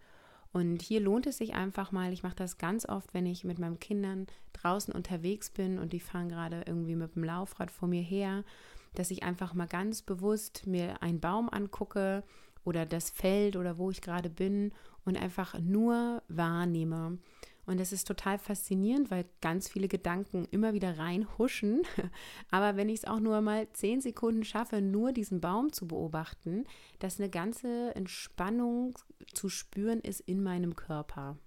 Und 0.53 0.81
hier 0.81 1.01
lohnt 1.01 1.27
es 1.27 1.37
sich 1.37 1.53
einfach 1.53 1.91
mal, 1.91 2.13
ich 2.13 2.23
mache 2.23 2.37
das 2.37 2.57
ganz 2.57 2.87
oft, 2.87 3.13
wenn 3.13 3.25
ich 3.25 3.43
mit 3.43 3.59
meinen 3.59 3.79
Kindern 3.79 4.27
draußen 4.53 4.93
unterwegs 4.93 5.49
bin 5.49 5.79
und 5.79 5.91
die 5.91 5.99
fahren 5.99 6.29
gerade 6.29 6.63
irgendwie 6.65 6.95
mit 6.95 7.15
dem 7.15 7.25
Laufrad 7.25 7.71
vor 7.71 7.89
mir 7.89 8.01
her, 8.01 8.45
dass 8.93 9.11
ich 9.11 9.23
einfach 9.23 9.53
mal 9.53 9.67
ganz 9.67 10.01
bewusst 10.01 10.65
mir 10.65 11.01
einen 11.01 11.19
Baum 11.19 11.49
angucke 11.49 12.23
oder 12.63 12.85
das 12.85 13.09
Feld 13.09 13.57
oder 13.57 13.77
wo 13.77 13.91
ich 13.91 14.01
gerade 14.01 14.29
bin 14.29 14.71
und 15.03 15.17
einfach 15.17 15.59
nur 15.59 16.23
wahrnehme. 16.29 17.17
Und 17.65 17.79
das 17.79 17.91
ist 17.91 18.07
total 18.07 18.37
faszinierend, 18.37 19.09
weil 19.09 19.25
ganz 19.41 19.67
viele 19.67 19.87
Gedanken 19.87 20.45
immer 20.51 20.73
wieder 20.73 20.97
reinhuschen. 20.97 21.81
Aber 22.51 22.75
wenn 22.75 22.89
ich 22.89 22.99
es 22.99 23.05
auch 23.05 23.19
nur 23.19 23.41
mal 23.41 23.67
zehn 23.73 24.01
Sekunden 24.01 24.43
schaffe, 24.43 24.81
nur 24.81 25.11
diesen 25.11 25.41
Baum 25.41 25.73
zu 25.73 25.87
beobachten, 25.87 26.65
dass 26.99 27.19
eine 27.19 27.29
ganze 27.29 27.95
Entspannung 27.95 28.97
zu 29.33 29.49
spüren 29.49 29.99
ist 30.01 30.19
in 30.21 30.43
meinem 30.43 30.75
Körper. 30.75 31.37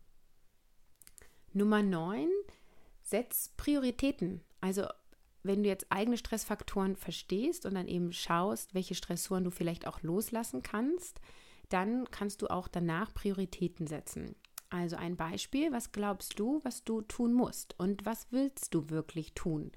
Nummer 1.53 1.83
9, 1.83 2.29
setz 3.03 3.53
Prioritäten. 3.57 4.43
Also 4.61 4.87
wenn 5.43 5.63
du 5.63 5.69
jetzt 5.69 5.87
eigene 5.91 6.17
Stressfaktoren 6.17 6.97
verstehst 6.97 7.65
und 7.65 7.75
dann 7.75 7.87
eben 7.87 8.13
schaust, 8.13 8.75
welche 8.75 8.95
Stressoren 8.95 9.45
du 9.45 9.51
vielleicht 9.51 9.87
auch 9.87 10.03
loslassen 10.03 10.63
kannst, 10.63 11.21
dann 11.69 12.11
kannst 12.11 12.43
du 12.43 12.49
auch 12.49 12.69
danach 12.69 13.15
Prioritäten 13.15 13.87
setzen. 13.87 14.35
Also 14.71 14.97
ein 14.97 15.17
Beispiel, 15.17 15.73
was 15.73 15.93
glaubst 15.93 16.39
du, 16.39 16.61
was 16.63 16.85
du 16.85 17.01
tun 17.03 17.33
musst 17.33 17.75
und 17.79 18.05
was 18.05 18.27
willst 18.31 18.75
du 18.75 18.91
wirklich 18.91 19.33
tun? 19.35 19.73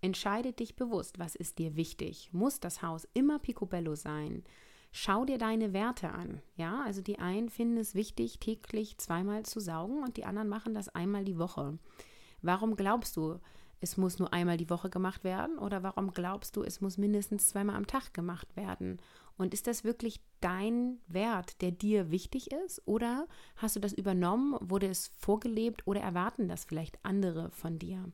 Entscheide 0.00 0.52
dich 0.52 0.76
bewusst, 0.76 1.18
was 1.18 1.34
ist 1.34 1.58
dir 1.58 1.74
wichtig? 1.74 2.30
Muss 2.32 2.60
das 2.60 2.82
Haus 2.82 3.08
immer 3.14 3.38
picobello 3.38 3.94
sein? 3.94 4.44
Schau 4.92 5.24
dir 5.24 5.38
deine 5.38 5.72
Werte 5.72 6.10
an. 6.10 6.40
Ja, 6.54 6.82
also 6.84 7.02
die 7.02 7.18
einen 7.18 7.48
finden 7.48 7.76
es 7.76 7.94
wichtig, 7.94 8.38
täglich 8.38 8.98
zweimal 8.98 9.44
zu 9.44 9.60
saugen 9.60 10.02
und 10.02 10.16
die 10.16 10.24
anderen 10.24 10.48
machen 10.48 10.74
das 10.74 10.88
einmal 10.88 11.24
die 11.24 11.38
Woche. 11.38 11.78
Warum 12.40 12.76
glaubst 12.76 13.16
du, 13.16 13.40
es 13.80 13.96
muss 13.96 14.18
nur 14.18 14.32
einmal 14.32 14.56
die 14.56 14.70
Woche 14.70 14.88
gemacht 14.88 15.24
werden? 15.24 15.58
Oder 15.58 15.82
warum 15.82 16.12
glaubst 16.12 16.56
du, 16.56 16.62
es 16.62 16.80
muss 16.80 16.98
mindestens 16.98 17.48
zweimal 17.48 17.76
am 17.76 17.86
Tag 17.86 18.14
gemacht 18.14 18.56
werden? 18.56 18.98
Und 19.36 19.52
ist 19.52 19.66
das 19.66 19.84
wirklich 19.84 20.20
dein 20.40 20.98
Wert, 21.06 21.60
der 21.60 21.70
dir 21.70 22.10
wichtig 22.10 22.52
ist? 22.52 22.80
Oder 22.86 23.26
hast 23.56 23.76
du 23.76 23.80
das 23.80 23.92
übernommen, 23.92 24.56
wurde 24.60 24.88
es 24.88 25.08
vorgelebt 25.18 25.86
oder 25.86 26.00
erwarten 26.00 26.48
das 26.48 26.64
vielleicht 26.64 26.98
andere 27.04 27.50
von 27.50 27.78
dir? 27.78 28.10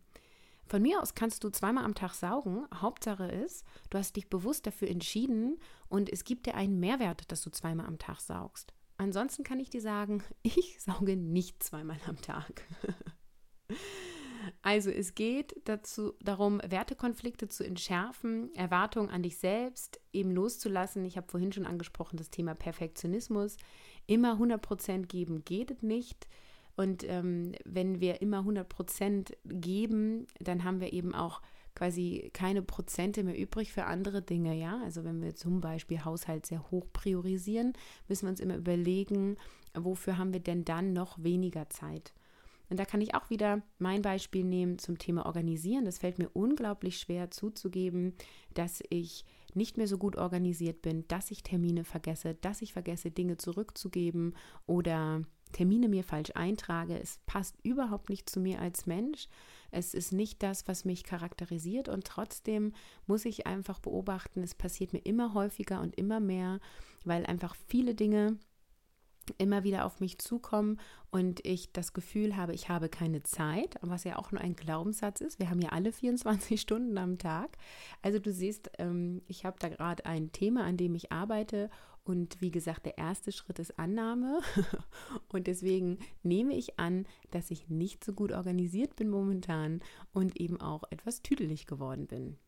Von 0.66 0.82
mir 0.82 1.02
aus 1.02 1.14
kannst 1.14 1.44
du 1.44 1.50
zweimal 1.50 1.84
am 1.84 1.94
Tag 1.94 2.14
saugen. 2.14 2.66
Hauptsache 2.74 3.26
ist, 3.26 3.64
du 3.90 3.98
hast 3.98 4.16
dich 4.16 4.28
bewusst 4.30 4.66
dafür 4.66 4.88
entschieden 4.88 5.58
und 5.88 6.10
es 6.10 6.24
gibt 6.24 6.46
dir 6.46 6.54
einen 6.54 6.80
Mehrwert, 6.80 7.30
dass 7.30 7.42
du 7.42 7.50
zweimal 7.50 7.86
am 7.86 7.98
Tag 7.98 8.20
saugst. 8.20 8.72
Ansonsten 8.96 9.42
kann 9.44 9.60
ich 9.60 9.70
dir 9.70 9.80
sagen, 9.80 10.22
ich 10.42 10.80
sauge 10.80 11.16
nicht 11.16 11.62
zweimal 11.62 11.98
am 12.06 12.20
Tag. 12.20 12.64
Also 14.62 14.90
es 14.90 15.14
geht 15.14 15.60
dazu, 15.64 16.14
darum, 16.20 16.60
Wertekonflikte 16.64 17.48
zu 17.48 17.64
entschärfen, 17.64 18.54
Erwartungen 18.54 19.10
an 19.10 19.22
dich 19.22 19.38
selbst 19.38 20.00
eben 20.12 20.32
loszulassen. 20.32 21.04
Ich 21.04 21.16
habe 21.16 21.28
vorhin 21.28 21.52
schon 21.52 21.66
angesprochen, 21.66 22.16
das 22.16 22.30
Thema 22.30 22.54
Perfektionismus. 22.54 23.56
Immer 24.06 24.34
100% 24.34 25.06
geben 25.06 25.44
geht 25.44 25.82
nicht. 25.82 26.28
Und 26.76 27.04
ähm, 27.08 27.52
wenn 27.64 28.00
wir 28.00 28.22
immer 28.22 28.40
100% 28.40 29.32
geben, 29.44 30.26
dann 30.40 30.64
haben 30.64 30.80
wir 30.80 30.92
eben 30.92 31.14
auch 31.14 31.42
quasi 31.74 32.30
keine 32.32 32.62
Prozente 32.62 33.24
mehr 33.24 33.38
übrig 33.38 33.72
für 33.72 33.84
andere 33.84 34.22
Dinge, 34.22 34.54
ja. 34.54 34.80
Also 34.84 35.04
wenn 35.04 35.22
wir 35.22 35.34
zum 35.34 35.60
Beispiel 35.60 36.04
Haushalt 36.04 36.46
sehr 36.46 36.70
hoch 36.70 36.86
priorisieren, 36.92 37.72
müssen 38.08 38.26
wir 38.26 38.30
uns 38.30 38.40
immer 38.40 38.56
überlegen, 38.56 39.36
wofür 39.74 40.18
haben 40.18 40.32
wir 40.32 40.40
denn 40.40 40.64
dann 40.64 40.92
noch 40.92 41.22
weniger 41.22 41.68
Zeit? 41.70 42.12
Und 42.72 42.78
da 42.78 42.86
kann 42.86 43.02
ich 43.02 43.14
auch 43.14 43.28
wieder 43.28 43.60
mein 43.78 44.00
Beispiel 44.00 44.44
nehmen 44.44 44.78
zum 44.78 44.96
Thema 44.96 45.26
Organisieren. 45.26 45.84
Das 45.84 45.98
fällt 45.98 46.18
mir 46.18 46.30
unglaublich 46.30 46.96
schwer 46.96 47.30
zuzugeben, 47.30 48.14
dass 48.54 48.82
ich 48.88 49.26
nicht 49.52 49.76
mehr 49.76 49.86
so 49.86 49.98
gut 49.98 50.16
organisiert 50.16 50.80
bin, 50.80 51.06
dass 51.06 51.30
ich 51.30 51.42
Termine 51.42 51.84
vergesse, 51.84 52.34
dass 52.36 52.62
ich 52.62 52.72
vergesse, 52.72 53.10
Dinge 53.10 53.36
zurückzugeben 53.36 54.34
oder 54.64 55.22
Termine 55.52 55.90
mir 55.90 56.02
falsch 56.02 56.30
eintrage. 56.34 56.98
Es 56.98 57.20
passt 57.26 57.56
überhaupt 57.62 58.08
nicht 58.08 58.30
zu 58.30 58.40
mir 58.40 58.58
als 58.58 58.86
Mensch. 58.86 59.28
Es 59.70 59.92
ist 59.92 60.14
nicht 60.14 60.42
das, 60.42 60.66
was 60.66 60.86
mich 60.86 61.04
charakterisiert 61.04 61.90
und 61.90 62.06
trotzdem 62.06 62.72
muss 63.06 63.26
ich 63.26 63.46
einfach 63.46 63.80
beobachten, 63.80 64.42
es 64.42 64.54
passiert 64.54 64.94
mir 64.94 65.00
immer 65.00 65.34
häufiger 65.34 65.82
und 65.82 65.94
immer 65.96 66.20
mehr, 66.20 66.58
weil 67.04 67.26
einfach 67.26 67.54
viele 67.68 67.94
Dinge 67.94 68.38
immer 69.38 69.64
wieder 69.64 69.84
auf 69.84 70.00
mich 70.00 70.18
zukommen 70.18 70.78
und 71.10 71.44
ich 71.44 71.72
das 71.72 71.92
Gefühl 71.92 72.36
habe, 72.36 72.54
ich 72.54 72.68
habe 72.68 72.88
keine 72.88 73.22
Zeit, 73.22 73.76
was 73.82 74.04
ja 74.04 74.18
auch 74.18 74.32
nur 74.32 74.40
ein 74.40 74.56
Glaubenssatz 74.56 75.20
ist. 75.20 75.38
Wir 75.38 75.50
haben 75.50 75.60
ja 75.60 75.70
alle 75.70 75.92
24 75.92 76.60
Stunden 76.60 76.96
am 76.98 77.18
Tag. 77.18 77.56
Also 78.00 78.18
du 78.18 78.32
siehst, 78.32 78.70
ähm, 78.78 79.22
ich 79.26 79.44
habe 79.44 79.56
da 79.58 79.68
gerade 79.68 80.06
ein 80.06 80.32
Thema, 80.32 80.64
an 80.64 80.76
dem 80.76 80.94
ich 80.94 81.12
arbeite 81.12 81.70
und 82.04 82.40
wie 82.40 82.50
gesagt, 82.50 82.86
der 82.86 82.98
erste 82.98 83.30
Schritt 83.30 83.58
ist 83.58 83.78
Annahme 83.78 84.40
und 85.32 85.46
deswegen 85.46 85.98
nehme 86.22 86.54
ich 86.54 86.78
an, 86.80 87.06
dass 87.30 87.50
ich 87.50 87.68
nicht 87.68 88.04
so 88.04 88.12
gut 88.12 88.32
organisiert 88.32 88.96
bin 88.96 89.08
momentan 89.08 89.80
und 90.12 90.40
eben 90.40 90.60
auch 90.60 90.82
etwas 90.90 91.22
tüdelig 91.22 91.66
geworden 91.66 92.06
bin. 92.06 92.38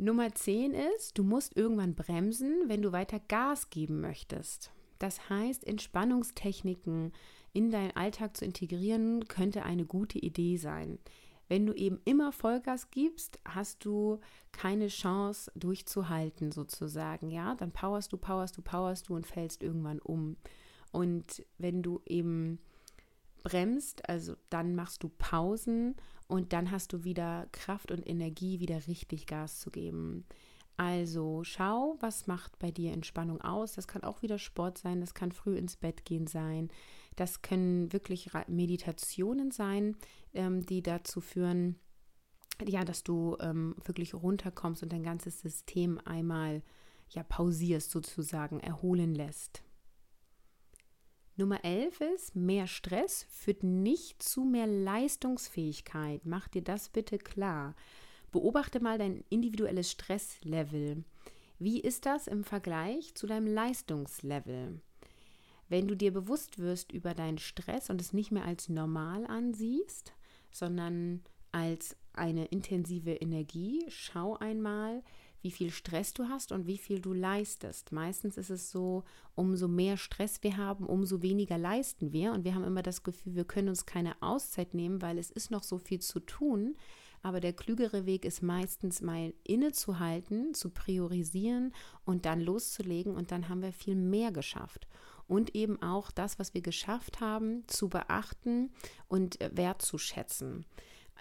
Nummer 0.00 0.32
10 0.32 0.74
ist, 0.74 1.18
du 1.18 1.24
musst 1.24 1.56
irgendwann 1.56 1.96
bremsen, 1.96 2.68
wenn 2.68 2.82
du 2.82 2.92
weiter 2.92 3.18
Gas 3.18 3.68
geben 3.68 4.00
möchtest. 4.00 4.70
Das 5.00 5.28
heißt, 5.28 5.66
Entspannungstechniken 5.66 7.12
in 7.52 7.70
deinen 7.72 7.96
Alltag 7.96 8.36
zu 8.36 8.44
integrieren, 8.44 9.26
könnte 9.26 9.64
eine 9.64 9.84
gute 9.84 10.20
Idee 10.20 10.56
sein. 10.56 11.00
Wenn 11.48 11.66
du 11.66 11.72
eben 11.72 11.98
immer 12.04 12.30
Vollgas 12.30 12.90
gibst, 12.90 13.40
hast 13.44 13.84
du 13.84 14.20
keine 14.52 14.86
Chance 14.86 15.50
durchzuhalten 15.56 16.52
sozusagen, 16.52 17.30
ja? 17.30 17.56
Dann 17.56 17.72
powerst 17.72 18.12
du, 18.12 18.18
powerst 18.18 18.56
du, 18.56 18.62
powerst 18.62 19.08
du 19.08 19.16
und 19.16 19.26
fällst 19.26 19.62
irgendwann 19.62 19.98
um. 19.98 20.36
Und 20.92 21.44
wenn 21.56 21.82
du 21.82 22.00
eben 22.06 22.60
bremst, 23.42 24.08
also 24.08 24.36
dann 24.50 24.74
machst 24.74 25.02
du 25.02 25.08
Pausen 25.08 25.96
und 26.26 26.52
dann 26.52 26.70
hast 26.70 26.92
du 26.92 27.04
wieder 27.04 27.48
Kraft 27.52 27.90
und 27.90 28.06
Energie, 28.06 28.60
wieder 28.60 28.86
richtig 28.86 29.26
Gas 29.26 29.60
zu 29.60 29.70
geben. 29.70 30.26
Also 30.76 31.42
schau, 31.42 31.96
was 32.00 32.28
macht 32.28 32.58
bei 32.60 32.70
dir 32.70 32.92
Entspannung 32.92 33.40
aus. 33.40 33.72
Das 33.72 33.88
kann 33.88 34.04
auch 34.04 34.22
wieder 34.22 34.38
Sport 34.38 34.78
sein, 34.78 35.00
das 35.00 35.12
kann 35.12 35.32
früh 35.32 35.56
ins 35.56 35.76
Bett 35.76 36.04
gehen 36.04 36.28
sein. 36.28 36.68
Das 37.16 37.42
können 37.42 37.92
wirklich 37.92 38.30
Meditationen 38.46 39.50
sein, 39.50 39.96
ähm, 40.34 40.64
die 40.64 40.82
dazu 40.82 41.20
führen, 41.20 41.80
ja, 42.64 42.84
dass 42.84 43.02
du 43.02 43.36
ähm, 43.40 43.74
wirklich 43.84 44.14
runterkommst 44.14 44.84
und 44.84 44.92
dein 44.92 45.02
ganzes 45.02 45.40
System 45.40 46.00
einmal 46.04 46.62
ja 47.10 47.24
pausierst 47.24 47.90
sozusagen, 47.90 48.60
erholen 48.60 49.14
lässt. 49.16 49.62
Nummer 51.38 51.64
11 51.64 52.00
ist, 52.00 52.34
mehr 52.34 52.66
Stress 52.66 53.24
führt 53.30 53.62
nicht 53.62 54.20
zu 54.20 54.42
mehr 54.42 54.66
Leistungsfähigkeit. 54.66 56.22
Mach 56.24 56.48
dir 56.48 56.62
das 56.62 56.88
bitte 56.88 57.16
klar. 57.16 57.76
Beobachte 58.32 58.80
mal 58.80 58.98
dein 58.98 59.22
individuelles 59.30 59.88
Stresslevel. 59.88 61.04
Wie 61.60 61.78
ist 61.80 62.06
das 62.06 62.26
im 62.26 62.42
Vergleich 62.42 63.14
zu 63.14 63.28
deinem 63.28 63.46
Leistungslevel? 63.46 64.80
Wenn 65.68 65.86
du 65.86 65.94
dir 65.94 66.12
bewusst 66.12 66.58
wirst 66.58 66.90
über 66.90 67.14
deinen 67.14 67.38
Stress 67.38 67.88
und 67.88 68.00
es 68.00 68.12
nicht 68.12 68.32
mehr 68.32 68.44
als 68.44 68.68
normal 68.68 69.24
ansiehst, 69.24 70.14
sondern 70.50 71.22
als 71.52 71.96
eine 72.14 72.46
intensive 72.46 73.12
Energie, 73.12 73.84
schau 73.86 74.36
einmal, 74.38 75.04
wie 75.42 75.50
viel 75.50 75.70
Stress 75.70 76.14
du 76.14 76.28
hast 76.28 76.52
und 76.52 76.66
wie 76.66 76.78
viel 76.78 77.00
du 77.00 77.12
leistest. 77.12 77.92
Meistens 77.92 78.36
ist 78.36 78.50
es 78.50 78.70
so, 78.70 79.04
umso 79.34 79.68
mehr 79.68 79.96
Stress 79.96 80.42
wir 80.42 80.56
haben, 80.56 80.86
umso 80.86 81.22
weniger 81.22 81.58
leisten 81.58 82.12
wir. 82.12 82.32
Und 82.32 82.44
wir 82.44 82.54
haben 82.54 82.64
immer 82.64 82.82
das 82.82 83.02
Gefühl, 83.02 83.34
wir 83.34 83.44
können 83.44 83.68
uns 83.68 83.86
keine 83.86 84.20
Auszeit 84.20 84.74
nehmen, 84.74 85.00
weil 85.00 85.18
es 85.18 85.30
ist 85.30 85.50
noch 85.50 85.62
so 85.62 85.78
viel 85.78 86.00
zu 86.00 86.20
tun. 86.20 86.76
Aber 87.22 87.40
der 87.40 87.52
klügere 87.52 88.06
Weg 88.06 88.24
ist 88.24 88.42
meistens 88.42 89.00
mal 89.00 89.34
innezuhalten, 89.44 90.54
zu 90.54 90.70
priorisieren 90.70 91.72
und 92.04 92.26
dann 92.26 92.40
loszulegen. 92.40 93.14
Und 93.14 93.30
dann 93.32 93.48
haben 93.48 93.62
wir 93.62 93.72
viel 93.72 93.96
mehr 93.96 94.32
geschafft. 94.32 94.88
Und 95.26 95.54
eben 95.54 95.82
auch 95.82 96.10
das, 96.10 96.38
was 96.38 96.54
wir 96.54 96.62
geschafft 96.62 97.20
haben, 97.20 97.64
zu 97.66 97.88
beachten 97.88 98.70
und 99.08 99.38
wertzuschätzen. 99.52 100.64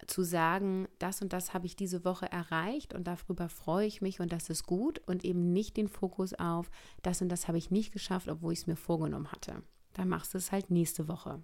Zu 0.06 0.24
sagen, 0.24 0.88
das 1.00 1.22
und 1.22 1.34
das 1.34 1.54
habe 1.54 1.66
ich 1.66 1.76
diese 1.76 2.06
Woche 2.06 2.32
erreicht 2.32 2.94
und 2.94 3.08
darüber 3.08 3.50
freue 3.50 3.88
ich 3.88 4.02
mich 4.02 4.20
und 4.20 4.32
das 4.32 4.50
ist 4.50 4.66
gut 4.66 5.00
und 5.08 5.26
eben 5.26 5.52
nicht 5.54 5.78
den 5.78 5.88
Fokus 5.88 6.34
auf, 6.34 6.70
das 7.02 7.22
und 7.22 7.30
das 7.30 7.48
habe 7.48 7.58
ich 7.58 7.72
nicht 7.72 7.92
geschafft, 7.92 8.28
obwohl 8.28 8.54
ich 8.54 8.60
es 8.60 8.68
mir 8.68 8.76
vorgenommen 8.76 9.32
hatte. 9.32 9.64
Dann 9.94 10.10
machst 10.10 10.34
du 10.34 10.38
es 10.38 10.52
halt 10.52 10.70
nächste 10.70 11.08
Woche. 11.08 11.44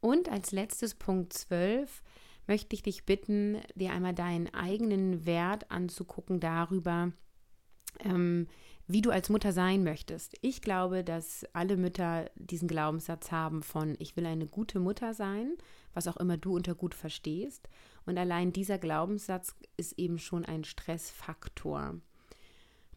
Und 0.00 0.28
als 0.28 0.52
letztes 0.52 0.94
Punkt 0.94 1.32
12 1.32 2.02
möchte 2.46 2.76
ich 2.76 2.82
dich 2.82 3.06
bitten, 3.06 3.58
dir 3.74 3.92
einmal 3.92 4.12
deinen 4.12 4.52
eigenen 4.52 5.24
Wert 5.24 5.70
anzugucken 5.70 6.40
darüber, 6.40 7.12
ähm, 8.00 8.48
wie 8.86 9.02
du 9.02 9.10
als 9.10 9.30
Mutter 9.30 9.52
sein 9.52 9.82
möchtest. 9.82 10.36
Ich 10.42 10.60
glaube, 10.60 11.04
dass 11.04 11.44
alle 11.52 11.76
Mütter 11.76 12.30
diesen 12.34 12.68
Glaubenssatz 12.68 13.30
haben 13.30 13.62
von, 13.62 13.96
ich 13.98 14.16
will 14.16 14.26
eine 14.26 14.46
gute 14.46 14.78
Mutter 14.78 15.14
sein, 15.14 15.54
was 15.94 16.06
auch 16.08 16.18
immer 16.18 16.36
du 16.36 16.54
unter 16.54 16.74
gut 16.74 16.94
verstehst. 16.94 17.68
Und 18.04 18.18
allein 18.18 18.52
dieser 18.52 18.78
Glaubenssatz 18.78 19.54
ist 19.76 19.98
eben 19.98 20.18
schon 20.18 20.44
ein 20.44 20.64
Stressfaktor. 20.64 22.00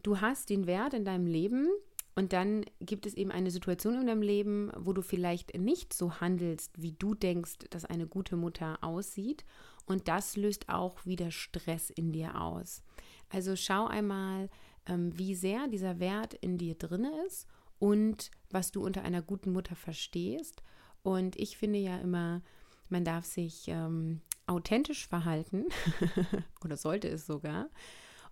Du 0.02 0.20
hast 0.20 0.50
den 0.50 0.66
Wert 0.66 0.94
in 0.94 1.04
deinem 1.04 1.26
Leben 1.26 1.68
und 2.14 2.32
dann 2.32 2.64
gibt 2.80 3.06
es 3.06 3.14
eben 3.14 3.30
eine 3.30 3.50
Situation 3.50 4.00
in 4.00 4.08
deinem 4.08 4.22
Leben, 4.22 4.70
wo 4.76 4.92
du 4.92 5.02
vielleicht 5.02 5.56
nicht 5.56 5.94
so 5.94 6.20
handelst, 6.20 6.72
wie 6.76 6.92
du 6.92 7.14
denkst, 7.14 7.58
dass 7.70 7.84
eine 7.84 8.06
gute 8.06 8.36
Mutter 8.36 8.78
aussieht. 8.82 9.44
Und 9.86 10.08
das 10.08 10.36
löst 10.36 10.68
auch 10.68 11.06
wieder 11.06 11.30
Stress 11.30 11.90
in 11.90 12.12
dir 12.12 12.40
aus. 12.40 12.82
Also 13.30 13.56
schau 13.56 13.86
einmal, 13.86 14.50
wie 14.88 15.34
sehr 15.34 15.68
dieser 15.68 16.00
Wert 16.00 16.34
in 16.34 16.58
dir 16.58 16.74
drin 16.74 17.06
ist 17.26 17.46
und 17.78 18.30
was 18.50 18.70
du 18.70 18.84
unter 18.84 19.02
einer 19.02 19.22
guten 19.22 19.52
Mutter 19.52 19.76
verstehst. 19.76 20.62
Und 21.02 21.36
ich 21.36 21.56
finde 21.56 21.78
ja 21.78 21.98
immer, 21.98 22.42
man 22.88 23.04
darf 23.04 23.24
sich 23.24 23.68
ähm, 23.68 24.20
authentisch 24.46 25.06
verhalten 25.06 25.66
oder 26.64 26.76
sollte 26.76 27.08
es 27.08 27.26
sogar. 27.26 27.68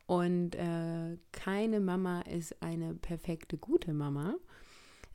Und 0.06 0.54
äh, 0.54 1.18
keine 1.32 1.80
Mama 1.80 2.22
ist 2.22 2.62
eine 2.62 2.94
perfekte 2.94 3.58
gute 3.58 3.92
Mama. 3.92 4.36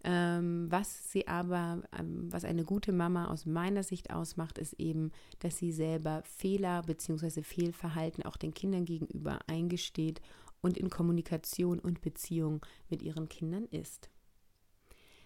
Ähm, 0.03 0.65
was 0.69 1.11
sie 1.11 1.27
aber, 1.27 1.83
ähm, 1.97 2.27
was 2.31 2.43
eine 2.43 2.63
gute 2.63 2.91
Mama 2.91 3.27
aus 3.27 3.45
meiner 3.45 3.83
Sicht 3.83 4.11
ausmacht, 4.11 4.57
ist 4.57 4.73
eben, 4.73 5.11
dass 5.39 5.57
sie 5.57 5.71
selber 5.71 6.23
Fehler 6.25 6.81
bzw. 6.81 7.43
Fehlverhalten 7.43 8.23
auch 8.23 8.35
den 8.35 8.53
Kindern 8.53 8.85
gegenüber 8.85 9.39
eingesteht 9.47 10.21
und 10.61 10.77
in 10.77 10.89
Kommunikation 10.89 11.79
und 11.79 12.01
Beziehung 12.01 12.65
mit 12.89 13.01
ihren 13.01 13.29
Kindern 13.29 13.65
ist. 13.65 14.09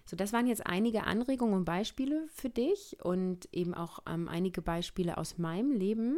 So, 0.05 0.15
das 0.15 0.33
waren 0.33 0.47
jetzt 0.47 0.65
einige 0.65 1.03
Anregungen 1.03 1.55
und 1.55 1.65
Beispiele 1.65 2.27
für 2.31 2.49
dich 2.49 2.97
und 3.03 3.49
eben 3.51 3.73
auch 3.73 3.99
ähm, 4.07 4.27
einige 4.27 4.61
Beispiele 4.61 5.17
aus 5.17 5.37
meinem 5.37 5.71
Leben. 5.71 6.17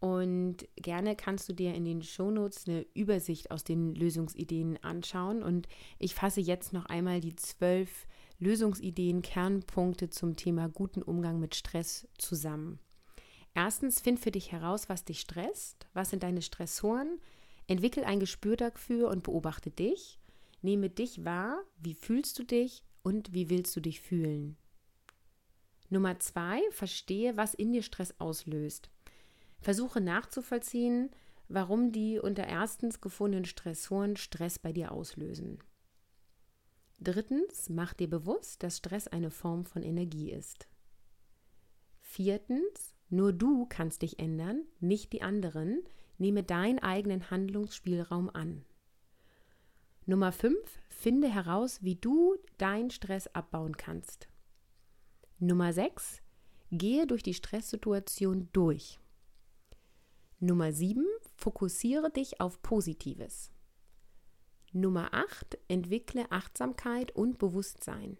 Und 0.00 0.66
gerne 0.74 1.14
kannst 1.14 1.48
du 1.48 1.52
dir 1.52 1.74
in 1.74 1.84
den 1.84 2.02
Shownotes 2.02 2.66
eine 2.66 2.84
Übersicht 2.94 3.50
aus 3.52 3.62
den 3.62 3.94
Lösungsideen 3.94 4.82
anschauen. 4.82 5.42
Und 5.42 5.68
ich 5.98 6.14
fasse 6.14 6.40
jetzt 6.40 6.72
noch 6.72 6.86
einmal 6.86 7.20
die 7.20 7.36
zwölf 7.36 8.08
Lösungsideen, 8.40 9.22
Kernpunkte 9.22 10.10
zum 10.10 10.34
Thema 10.34 10.68
guten 10.68 11.02
Umgang 11.02 11.38
mit 11.38 11.54
Stress 11.54 12.08
zusammen. 12.18 12.80
Erstens, 13.54 14.00
find 14.00 14.18
für 14.18 14.32
dich 14.32 14.50
heraus, 14.50 14.88
was 14.88 15.04
dich 15.04 15.20
stresst. 15.20 15.86
Was 15.92 16.10
sind 16.10 16.22
deine 16.22 16.42
Stressoren? 16.42 17.20
Entwickel 17.72 18.04
ein 18.04 18.20
Gespür 18.20 18.56
dafür 18.56 19.08
und 19.08 19.22
beobachte 19.22 19.70
dich. 19.70 20.18
Nehme 20.60 20.90
dich 20.90 21.24
wahr, 21.24 21.62
wie 21.78 21.94
fühlst 21.94 22.38
du 22.38 22.44
dich 22.44 22.84
und 23.02 23.32
wie 23.32 23.48
willst 23.48 23.74
du 23.74 23.80
dich 23.80 24.02
fühlen. 24.02 24.58
Nummer 25.88 26.20
zwei, 26.20 26.60
verstehe, 26.70 27.36
was 27.38 27.54
in 27.54 27.72
dir 27.72 27.82
Stress 27.82 28.14
auslöst. 28.18 28.90
Versuche 29.58 30.02
nachzuvollziehen, 30.02 31.10
warum 31.48 31.92
die 31.92 32.18
unter 32.18 32.46
erstens 32.46 33.00
gefundenen 33.00 33.46
Stressoren 33.46 34.16
Stress 34.16 34.58
bei 34.58 34.72
dir 34.72 34.92
auslösen. 34.92 35.58
Drittens, 37.00 37.70
mach 37.70 37.94
dir 37.94 38.08
bewusst, 38.08 38.62
dass 38.62 38.76
Stress 38.76 39.08
eine 39.08 39.30
Form 39.30 39.64
von 39.64 39.82
Energie 39.82 40.30
ist. 40.30 40.68
Viertens, 42.00 42.94
nur 43.08 43.32
du 43.32 43.64
kannst 43.66 44.02
dich 44.02 44.18
ändern, 44.18 44.62
nicht 44.80 45.12
die 45.14 45.22
anderen, 45.22 45.82
Nehme 46.22 46.44
deinen 46.44 46.78
eigenen 46.78 47.32
Handlungsspielraum 47.32 48.30
an. 48.30 48.64
Nummer 50.06 50.30
5. 50.30 50.56
Finde 50.88 51.26
heraus, 51.28 51.82
wie 51.82 51.96
du 51.96 52.36
deinen 52.58 52.90
Stress 52.90 53.26
abbauen 53.34 53.76
kannst. 53.76 54.28
Nummer 55.40 55.72
6. 55.72 56.22
Gehe 56.70 57.08
durch 57.08 57.24
die 57.24 57.34
Stresssituation 57.34 58.48
durch. 58.52 59.00
Nummer 60.38 60.72
7. 60.72 61.04
Fokussiere 61.34 62.12
dich 62.12 62.40
auf 62.40 62.62
Positives. 62.62 63.50
Nummer 64.72 65.12
8. 65.12 65.58
Entwickle 65.66 66.30
Achtsamkeit 66.30 67.10
und 67.16 67.38
Bewusstsein. 67.38 68.16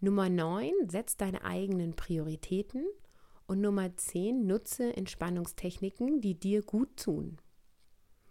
Nummer 0.00 0.28
9. 0.28 0.72
Setz 0.88 1.16
deine 1.16 1.44
eigenen 1.44 1.94
Prioritäten. 1.94 2.84
Und 3.52 3.60
Nummer 3.60 3.94
10, 3.94 4.46
nutze 4.46 4.96
Entspannungstechniken, 4.96 6.22
die 6.22 6.40
dir 6.40 6.62
gut 6.62 6.96
tun. 6.96 7.36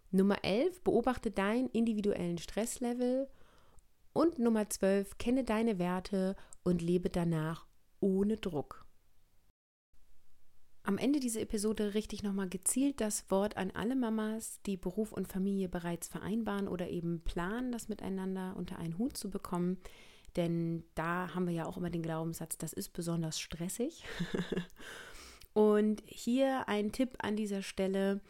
Nummer 0.10 0.43
11, 0.43 0.81
beobachte 0.81 1.29
deinen 1.29 1.69
individuellen 1.69 2.39
Stresslevel. 2.39 3.29
Und 4.13 4.39
Nummer 4.39 4.67
12, 4.67 5.19
kenne 5.19 5.43
deine 5.43 5.77
Werte 5.77 6.36
und 6.63 6.81
lebe 6.81 7.12
danach 7.12 7.67
ohne 7.99 8.38
Druck. 8.38 8.88
Am 10.81 10.97
Ende 10.97 11.19
dieser 11.19 11.41
Episode 11.41 11.93
richte 11.93 12.15
ich 12.15 12.23
nochmal 12.23 12.49
gezielt 12.49 12.99
das 12.99 13.29
Wort 13.29 13.57
an 13.57 13.69
alle 13.75 13.95
Mamas, 13.95 14.60
die 14.65 14.75
Beruf 14.75 15.12
und 15.12 15.27
Familie 15.27 15.69
bereits 15.69 16.07
vereinbaren 16.07 16.67
oder 16.67 16.89
eben 16.89 17.21
planen, 17.23 17.71
das 17.71 17.89
miteinander 17.89 18.55
unter 18.57 18.79
einen 18.79 18.97
Hut 18.97 19.17
zu 19.17 19.29
bekommen. 19.29 19.77
Denn 20.36 20.84
da 20.95 21.36
haben 21.36 21.45
wir 21.45 21.53
ja 21.53 21.67
auch 21.67 21.77
immer 21.77 21.91
den 21.91 22.01
Glaubenssatz, 22.01 22.57
das 22.57 22.73
ist 22.73 22.93
besonders 22.93 23.39
stressig. 23.39 24.03
Und 25.53 26.01
hier 26.05 26.67
ein 26.67 26.91
Tipp 26.91 27.17
an 27.19 27.35
dieser 27.35 27.61
Stelle. 27.61 28.21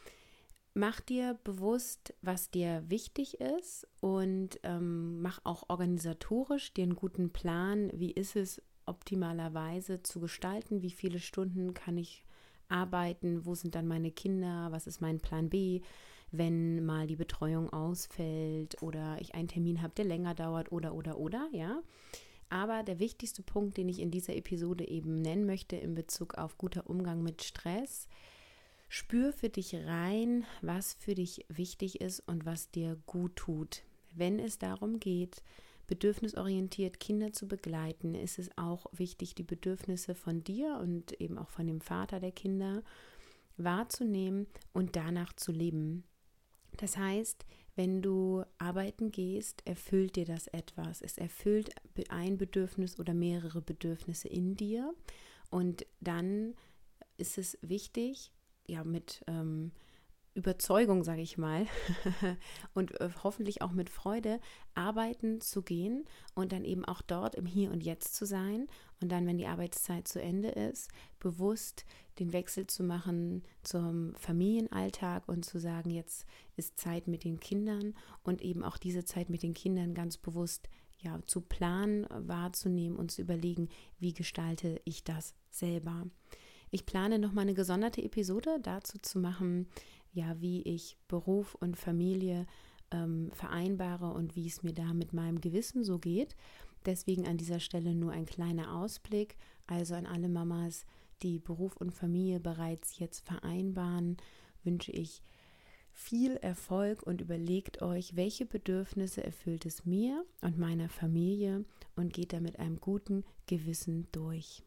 Mach 0.73 1.01
dir 1.01 1.37
bewusst, 1.43 2.13
was 2.21 2.49
dir 2.49 2.83
wichtig 2.87 3.41
ist 3.41 3.87
und 3.99 4.59
ähm, 4.63 5.21
mach 5.21 5.41
auch 5.43 5.65
organisatorisch 5.67 6.73
dir 6.73 6.83
einen 6.83 6.95
guten 6.95 7.31
Plan. 7.31 7.91
Wie 7.93 8.11
ist 8.11 8.35
es 8.37 8.61
optimalerweise 8.85 10.01
zu 10.01 10.21
gestalten? 10.21 10.81
Wie 10.81 10.91
viele 10.91 11.19
Stunden 11.19 11.73
kann 11.73 11.97
ich 11.97 12.23
arbeiten? 12.69 13.45
Wo 13.45 13.53
sind 13.53 13.75
dann 13.75 13.85
meine 13.85 14.11
Kinder? 14.11 14.71
Was 14.71 14.87
ist 14.87 15.01
mein 15.01 15.19
Plan 15.19 15.49
B? 15.49 15.81
wenn 16.31 16.85
mal 16.85 17.07
die 17.07 17.15
Betreuung 17.15 17.71
ausfällt 17.71 18.81
oder 18.81 19.17
ich 19.19 19.35
einen 19.35 19.49
Termin 19.49 19.81
habe, 19.81 19.93
der 19.95 20.05
länger 20.05 20.33
dauert 20.33 20.71
oder 20.71 20.93
oder 20.93 21.17
oder, 21.17 21.47
ja. 21.51 21.81
Aber 22.51 22.83
der 22.83 22.99
wichtigste 22.99 23.43
Punkt, 23.43 23.77
den 23.77 23.87
ich 23.87 23.99
in 23.99 24.11
dieser 24.11 24.35
Episode 24.35 24.85
eben 24.85 25.15
nennen 25.15 25.45
möchte 25.45 25.77
in 25.77 25.95
Bezug 25.95 26.35
auf 26.35 26.57
guter 26.57 26.89
Umgang 26.89 27.23
mit 27.23 27.43
Stress, 27.43 28.09
spür 28.89 29.31
für 29.31 29.47
dich 29.47 29.73
rein, 29.73 30.45
was 30.61 30.93
für 30.95 31.15
dich 31.15 31.45
wichtig 31.47 32.01
ist 32.01 32.19
und 32.27 32.45
was 32.45 32.69
dir 32.69 32.97
gut 33.05 33.37
tut. 33.37 33.83
Wenn 34.13 34.37
es 34.37 34.59
darum 34.59 34.99
geht, 34.99 35.41
bedürfnisorientiert 35.87 36.99
Kinder 36.99 37.31
zu 37.31 37.47
begleiten, 37.47 38.15
ist 38.15 38.37
es 38.37 38.49
auch 38.57 38.85
wichtig, 38.91 39.33
die 39.33 39.43
Bedürfnisse 39.43 40.13
von 40.13 40.43
dir 40.43 40.77
und 40.81 41.13
eben 41.21 41.37
auch 41.37 41.49
von 41.49 41.67
dem 41.67 41.79
Vater 41.79 42.19
der 42.19 42.33
Kinder 42.33 42.83
wahrzunehmen 43.55 44.45
und 44.73 44.97
danach 44.97 45.31
zu 45.37 45.53
leben. 45.53 46.03
Das 46.75 46.97
heißt, 46.97 47.45
wenn 47.81 48.03
du 48.03 48.43
arbeiten 48.59 49.11
gehst, 49.11 49.63
erfüllt 49.65 50.15
dir 50.15 50.25
das 50.25 50.45
etwas. 50.45 51.01
Es 51.01 51.17
erfüllt 51.17 51.71
ein 52.09 52.37
Bedürfnis 52.37 52.99
oder 52.99 53.15
mehrere 53.15 53.59
Bedürfnisse 53.59 54.27
in 54.27 54.55
dir. 54.55 54.93
Und 55.49 55.87
dann 55.99 56.53
ist 57.17 57.39
es 57.39 57.57
wichtig, 57.63 58.31
ja, 58.67 58.83
mit 58.83 59.23
ähm, 59.25 59.71
Überzeugung, 60.33 61.03
sage 61.03 61.21
ich 61.21 61.37
mal, 61.37 61.65
und 62.73 62.99
äh, 63.01 63.09
hoffentlich 63.23 63.61
auch 63.61 63.71
mit 63.71 63.89
Freude 63.89 64.39
arbeiten 64.75 65.41
zu 65.41 65.61
gehen 65.61 66.05
und 66.35 66.53
dann 66.53 66.63
eben 66.63 66.85
auch 66.85 67.01
dort 67.01 67.35
im 67.35 67.45
Hier 67.45 67.71
und 67.71 67.83
Jetzt 67.83 68.15
zu 68.15 68.25
sein 68.25 68.67
und 69.01 69.11
dann, 69.11 69.27
wenn 69.27 69.37
die 69.37 69.47
Arbeitszeit 69.47 70.07
zu 70.07 70.21
Ende 70.21 70.49
ist, 70.49 70.89
bewusst 71.19 71.85
den 72.19 72.31
Wechsel 72.33 72.67
zu 72.67 72.83
machen 72.83 73.43
zum 73.63 74.15
Familienalltag 74.15 75.27
und 75.27 75.43
zu 75.43 75.59
sagen, 75.59 75.89
jetzt 75.89 76.25
ist 76.55 76.79
Zeit 76.79 77.07
mit 77.07 77.23
den 77.23 77.39
Kindern 77.39 77.93
und 78.23 78.41
eben 78.41 78.63
auch 78.63 78.77
diese 78.77 79.03
Zeit 79.03 79.29
mit 79.29 79.43
den 79.43 79.53
Kindern 79.53 79.93
ganz 79.93 80.17
bewusst 80.17 80.69
ja 80.99 81.19
zu 81.25 81.41
planen, 81.41 82.07
wahrzunehmen 82.09 82.97
und 82.97 83.11
zu 83.11 83.21
überlegen, 83.21 83.69
wie 83.99 84.13
gestalte 84.13 84.79
ich 84.85 85.03
das 85.03 85.33
selber. 85.49 86.05
Ich 86.69 86.85
plane 86.85 87.19
noch 87.19 87.33
mal 87.33 87.41
eine 87.41 87.53
gesonderte 87.53 88.01
Episode 88.01 88.59
dazu 88.61 88.97
zu 88.99 89.19
machen, 89.19 89.67
ja, 90.13 90.39
wie 90.39 90.61
ich 90.63 90.97
Beruf 91.07 91.55
und 91.55 91.77
Familie 91.77 92.45
ähm, 92.91 93.31
vereinbare 93.33 94.11
und 94.11 94.35
wie 94.35 94.47
es 94.47 94.63
mir 94.63 94.73
da 94.73 94.93
mit 94.93 95.13
meinem 95.13 95.41
Gewissen 95.41 95.83
so 95.83 95.99
geht. 95.99 96.35
Deswegen 96.85 97.27
an 97.27 97.37
dieser 97.37 97.59
Stelle 97.59 97.95
nur 97.95 98.11
ein 98.11 98.25
kleiner 98.25 98.75
Ausblick, 98.75 99.37
also 99.67 99.95
an 99.95 100.05
alle 100.05 100.29
Mamas, 100.29 100.85
die 101.21 101.39
Beruf 101.39 101.77
und 101.77 101.91
Familie 101.91 102.39
bereits 102.39 102.97
jetzt 102.97 103.25
vereinbaren, 103.25 104.17
wünsche 104.63 104.91
ich 104.91 105.21
viel 105.91 106.37
Erfolg 106.37 107.03
und 107.03 107.21
überlegt 107.21 107.81
euch, 107.81 108.15
welche 108.15 108.45
Bedürfnisse 108.45 109.23
erfüllt 109.23 109.65
es 109.65 109.85
mir 109.85 110.25
und 110.41 110.57
meiner 110.57 110.89
Familie 110.89 111.65
und 111.95 112.13
geht 112.13 112.33
da 112.33 112.39
mit 112.39 112.59
einem 112.59 112.79
guten 112.79 113.23
Gewissen 113.45 114.07
durch. 114.11 114.63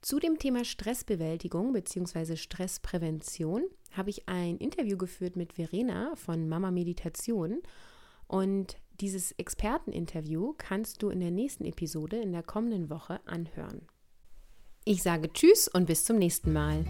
Zu 0.00 0.18
dem 0.18 0.38
Thema 0.38 0.64
Stressbewältigung 0.64 1.72
bzw. 1.72 2.36
Stressprävention 2.36 3.62
habe 3.96 4.10
ich 4.10 4.28
ein 4.28 4.58
Interview 4.58 4.96
geführt 4.96 5.36
mit 5.36 5.54
Verena 5.54 6.14
von 6.16 6.48
Mama 6.48 6.70
Meditation 6.70 7.62
und 8.26 8.76
dieses 9.00 9.32
Experteninterview 9.32 10.54
kannst 10.56 11.02
du 11.02 11.10
in 11.10 11.20
der 11.20 11.30
nächsten 11.30 11.64
Episode 11.64 12.16
in 12.18 12.32
der 12.32 12.42
kommenden 12.42 12.90
Woche 12.90 13.20
anhören. 13.26 13.82
Ich 14.84 15.02
sage 15.02 15.32
Tschüss 15.32 15.68
und 15.68 15.86
bis 15.86 16.04
zum 16.04 16.18
nächsten 16.18 16.52
Mal. 16.52 16.84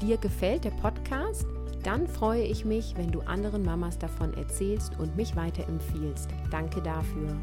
Dir 0.00 0.16
gefällt 0.16 0.64
der 0.64 0.70
Podcast? 0.70 1.46
Dann 1.82 2.06
freue 2.06 2.42
ich 2.42 2.64
mich, 2.64 2.96
wenn 2.96 3.10
du 3.10 3.20
anderen 3.20 3.64
Mamas 3.64 3.98
davon 3.98 4.34
erzählst 4.34 4.98
und 4.98 5.16
mich 5.16 5.34
weiterempfiehlst. 5.36 6.28
Danke 6.50 6.82
dafür. 6.82 7.38